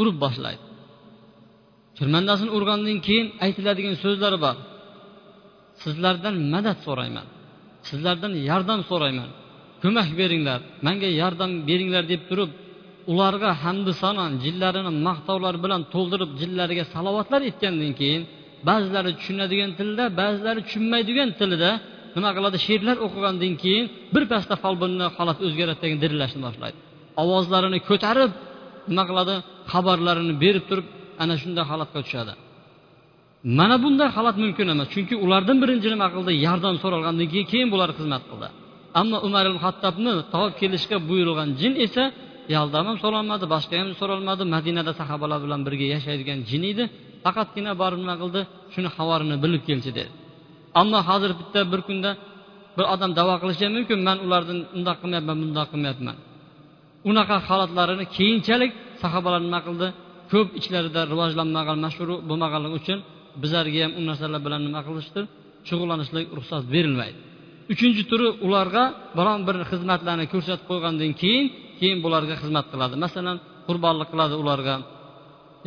urib 0.00 0.16
boshlaydi. 0.24 0.64
Chirmandasini 1.98 2.50
urgandan 2.56 2.98
keyin 3.06 3.26
aytiladigan 3.44 3.94
so'zlari 4.04 4.38
bor. 4.46 4.56
Sizlardan 5.82 6.34
madad 6.54 6.78
so'rayman. 6.86 7.26
Sizlardan 7.88 8.32
yordam 8.50 8.80
so'rayman. 8.90 9.30
Ko'mak 9.82 10.08
beringlar 10.20 10.60
manga 10.86 11.08
yordam 11.22 11.50
beringlar 11.68 12.04
deb 12.12 12.22
turib 12.28 12.50
ularga 13.12 13.50
hamdu 13.62 13.92
sanon 14.02 14.32
jillarini 14.44 14.92
maqtovlar 15.08 15.54
bilan 15.64 15.80
to'ldirib 15.94 16.30
jillariga 16.40 16.84
salovatlar 16.94 17.40
aytgandan 17.48 17.92
keyin 18.00 18.22
ba'zilari 18.68 19.10
tushunadigan 19.18 19.70
tilda 19.78 20.04
ba'zilari 20.20 20.60
tushunmaydigan 20.66 21.30
tilida 21.40 21.70
nima 22.16 22.30
qiladi? 22.36 22.56
She'rlar 22.66 22.96
o'qigandan 23.06 23.54
keyin 23.62 23.84
birpasda 24.14 24.54
folbinni 24.64 25.06
holati 25.16 25.40
o'zgaradi 25.46 25.96
dirillashni 26.02 26.40
boshlaydi. 26.46 26.78
Ovozlarini 27.22 27.78
ko'tarib 27.88 28.30
nima 28.90 29.04
qiladi? 29.10 29.34
Xabarlarini 29.72 30.34
berib 30.44 30.64
turib 30.70 30.86
ana 31.22 31.34
shunday 31.42 31.64
holatga 31.70 32.00
tushadi. 32.06 32.32
Mana 33.44 33.76
bunday 33.84 34.08
holat 34.16 34.36
mumkin 34.44 34.66
emas 34.74 34.88
chunki 34.94 35.14
ulardan 35.24 35.56
birinchi 35.62 35.88
nima 35.94 36.08
qildi 36.14 36.32
yordam 36.46 36.74
so'ralgandan 36.82 37.26
keyin 37.32 37.46
keyin 37.52 37.68
bular 37.74 37.90
xizmat 37.98 38.22
qildi. 38.30 38.48
Ammo 39.00 39.18
umar 39.26 39.44
ibn 39.50 39.58
hattobni 39.64 40.12
topib 40.34 40.54
kelishga 40.60 40.96
buyurilgan 41.08 41.48
jin 41.60 41.72
esa 41.86 42.04
yordam 42.54 42.84
ham 42.88 42.96
so'ralmadi 43.04 43.44
boshqa 43.54 43.74
ham 43.80 43.88
so'ralmadi 44.00 44.42
madinada 44.54 44.92
sahobalar 45.00 45.38
bilan 45.44 45.60
birga 45.66 45.86
yashaydigan 45.94 46.38
jin 46.50 46.62
edi. 46.72 46.84
Faqatgina 47.24 47.72
borib 47.82 48.00
nima 48.02 48.14
qildi? 48.22 48.40
Shuni 48.72 48.88
xabarini 48.96 49.36
bilib 49.44 49.62
kelchi 49.68 49.90
dedi. 49.98 50.10
Ammo 50.80 50.98
hozir 51.08 51.30
bitta 51.40 51.60
bir 51.72 51.80
kunda 51.88 52.10
bir 52.76 52.84
odam 52.94 53.10
davo 53.18 53.34
qilishi 53.42 53.66
mumkin. 53.76 53.98
Man 54.08 54.18
ulardan 54.26 54.58
undoq 54.76 54.96
qilmayapman 55.02 55.36
bundoq 55.42 55.66
qilmayapman. 55.72 56.16
Unaqa 57.10 57.36
holatlarini 57.48 58.04
keyinchalik 58.16 58.70
sahobalar 59.02 59.40
nima 59.46 59.60
qildi? 59.66 59.86
Ko'p 60.32 60.48
ichlarida 60.60 61.00
rivojlanmagan 61.12 61.78
mashhur 61.84 62.08
bo'lmaganligi 62.28 62.76
uchun 62.82 62.98
bizlarga 63.42 63.78
ham 63.84 63.92
u 63.98 64.02
narsalar 64.08 64.40
bilan 64.46 64.60
nima 64.66 64.80
qilishdir? 64.88 65.24
Shug'ullanishlik 65.68 66.26
ruxsat 66.38 66.62
berilmaydi. 66.74 67.18
Uchinchi 67.72 68.02
turi 68.10 68.28
ularga 68.46 68.84
biron 69.18 69.40
bir 69.48 69.56
xizmatlarni 69.70 70.26
ko'rsatib 70.32 70.66
qo'ygandan 70.70 71.12
keyin 71.22 71.46
keyin 71.80 71.98
bularga 72.04 72.34
xizmat 72.42 72.66
qiladi. 72.72 72.94
Masalan 73.04 73.36
qurbonlik 73.68 74.08
qiladi 74.12 74.34
ularga 74.42 74.74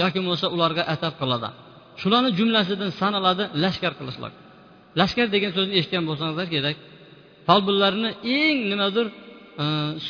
yoki 0.01 0.17
bo'lmasa 0.21 0.47
ularga 0.55 0.83
atab 0.93 1.13
qiladi. 1.21 1.49
Shularni 2.01 2.29
jumlasidan 2.39 2.91
sanaladi 3.01 3.43
lashkar 3.63 3.93
qilishlik. 3.99 4.33
Lashkar 4.99 5.27
degan 5.35 5.51
so'zni 5.57 5.73
eshitgan 5.79 6.03
bo'lsangizlar 6.09 6.47
kerak. 6.55 6.75
Folbinlarni 7.47 8.09
eng 8.39 8.57
nimadir 8.71 9.05
e, 9.63 9.65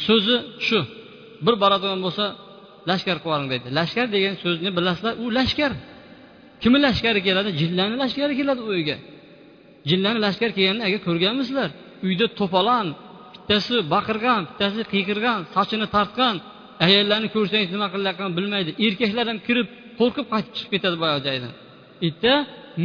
so'zi 0.05 0.37
shu. 0.67 0.79
Bir 1.45 1.55
boradigan 1.63 1.99
bo'lsa 2.05 2.25
lashkar 2.89 3.17
qilib 3.25 3.49
deydi. 3.53 3.67
Lashkar 3.79 4.07
degan 4.15 4.35
so'zni 4.43 4.69
bilasizlar 4.77 5.13
u 5.23 5.25
lashkar. 5.37 5.71
Kimni 6.63 6.79
lashkari 6.87 7.19
keladi? 7.27 7.49
Jinlarni 7.61 7.97
lashkari 8.03 8.33
keladi 8.39 8.61
u 8.67 8.69
uyga. 8.75 8.97
Jinlarni 9.89 10.19
lashkar 10.25 10.49
kelganini 10.57 10.83
agar 10.87 10.99
ko'rganmisizlar 11.07 11.69
uyda 12.07 12.25
to'polon 12.39 12.87
bittasi 13.33 13.75
baqirgan 13.93 14.41
bittasi 14.49 14.81
qiyqirgan 14.93 15.39
sochini 15.55 15.87
tortgan 15.95 16.35
ayollarni 16.85 17.27
ko'rsangiz 17.35 17.69
nima 17.75 17.87
qilayotganini 17.93 18.35
bilmaydi. 18.39 18.71
Erkaklar 18.85 19.25
ham 19.31 19.39
kirib 19.47 19.67
qo'rqib 19.99 20.25
qaytib 20.33 20.53
chiqib 20.57 20.71
ketadi 20.75 20.95
boyagi 21.03 21.21
joydan. 21.27 21.51
Bitta 22.03 22.33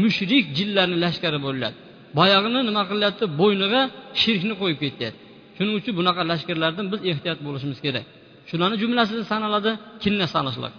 mushrik 0.02 0.44
jinlarni 0.58 0.96
lashkari 1.04 1.38
bo'ladi. 1.46 1.76
Boyag'ini 2.18 2.60
nima 2.68 2.82
qilyapti? 2.90 3.24
Bo'yniga 3.40 3.82
shirkni 4.22 4.54
qo'yib 4.60 4.78
ketyapti. 4.84 5.20
Shuning 5.56 5.74
uchun 5.80 5.92
bunaqa 6.00 6.22
lashkarlardan 6.32 6.86
biz 6.92 7.00
ehtiyot 7.10 7.38
bo'lishimiz 7.46 7.78
kerak. 7.86 8.06
Shularni 8.50 8.76
jumlasida 8.82 9.22
sanaladi 9.32 9.70
kinna 10.02 10.26
sanashlar 10.34 10.72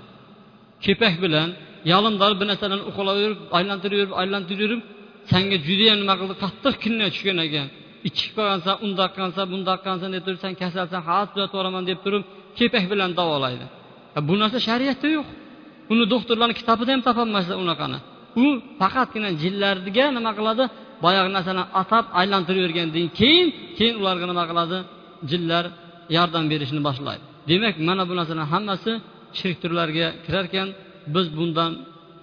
kepak 0.86 1.16
bilan 1.24 1.50
yalimdor 1.92 2.32
bir 2.40 2.48
narsalarni 2.52 2.86
uqalayverib 2.92 3.40
aylantirib 3.58 3.98
yurib 4.02 4.14
aylantirib 4.22 4.62
yurib 4.66 4.82
sanga 5.32 5.58
judayam 5.68 5.98
nima 6.02 6.14
qildi? 6.20 6.34
Qattiq 6.44 6.76
kinna 6.84 7.06
tushgan 7.14 7.38
ekan. 7.48 7.68
Ichib 8.10 8.32
qolgansan 8.38 8.76
undoq 8.86 9.10
qilgansan 9.16 9.46
bundoq 9.54 9.78
qilgansan 9.84 10.10
deb 10.16 10.24
turib 10.26 10.40
san 10.44 10.54
kasalsan 10.62 11.02
hali 11.08 11.26
tuzatib 11.32 11.54
yuboraman 11.56 11.84
deb 11.90 12.00
turib 12.06 12.24
kepak 12.60 12.84
bilan 12.92 13.10
davolaydi. 13.20 13.66
Bu 14.28 14.34
narsa 14.42 14.58
shariatda 14.68 15.08
yo'q. 15.18 15.28
Uni 15.94 16.04
doktorlarni 16.14 16.56
kitobida 16.62 16.92
ham 16.96 17.02
topolmaysizlar 17.08 17.58
unaqani. 17.66 18.00
U 18.44 18.46
faqatgina 18.82 19.30
jinlarga 19.44 20.06
nima 20.18 20.32
qiladi? 20.40 20.64
Boyagi 21.04 21.30
narsalarni 21.38 21.66
atab 21.82 22.06
aylantirib 22.20 22.62
yurgandan 22.66 23.08
keyin 23.20 23.48
keyin 23.78 23.96
ularga 24.02 24.26
nima 24.32 24.44
qiladi? 24.52 24.78
Jinlar 25.32 25.66
yordam 26.18 26.46
berishni 26.52 26.82
boshlaydi. 26.88 27.24
Demak 27.50 27.76
mana 27.88 28.04
bu 28.10 28.14
narsalar 28.20 28.48
hammasi 28.54 28.92
shirk 29.40 29.58
turlariga 29.64 30.08
kirar 30.26 30.46
ekan 30.50 30.68
biz 31.16 31.28
bundan 31.38 31.72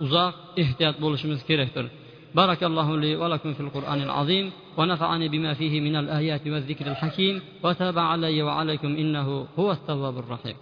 uzoq 0.04 0.34
ehtiyot 0.62 0.96
bo'lishimiz 1.04 1.40
kerakdir. 1.48 1.86
بارك 2.34 2.64
الله 2.64 2.88
لي 2.96 3.16
ولكم 3.16 3.50
في 3.54 3.60
القرآن 3.60 4.02
العظيم 4.02 4.46
ونفعني 4.78 5.28
بما 5.28 5.54
فيه 5.54 5.80
من 5.80 5.96
الآيات 5.96 6.46
والذكر 6.46 6.86
الحكيم 6.86 7.42
وتاب 7.64 7.98
علي 7.98 8.42
وعليكم 8.42 8.96
إنه 8.96 9.46
هو 9.58 9.72
التواب 9.72 10.18
الرحيم 10.18 10.56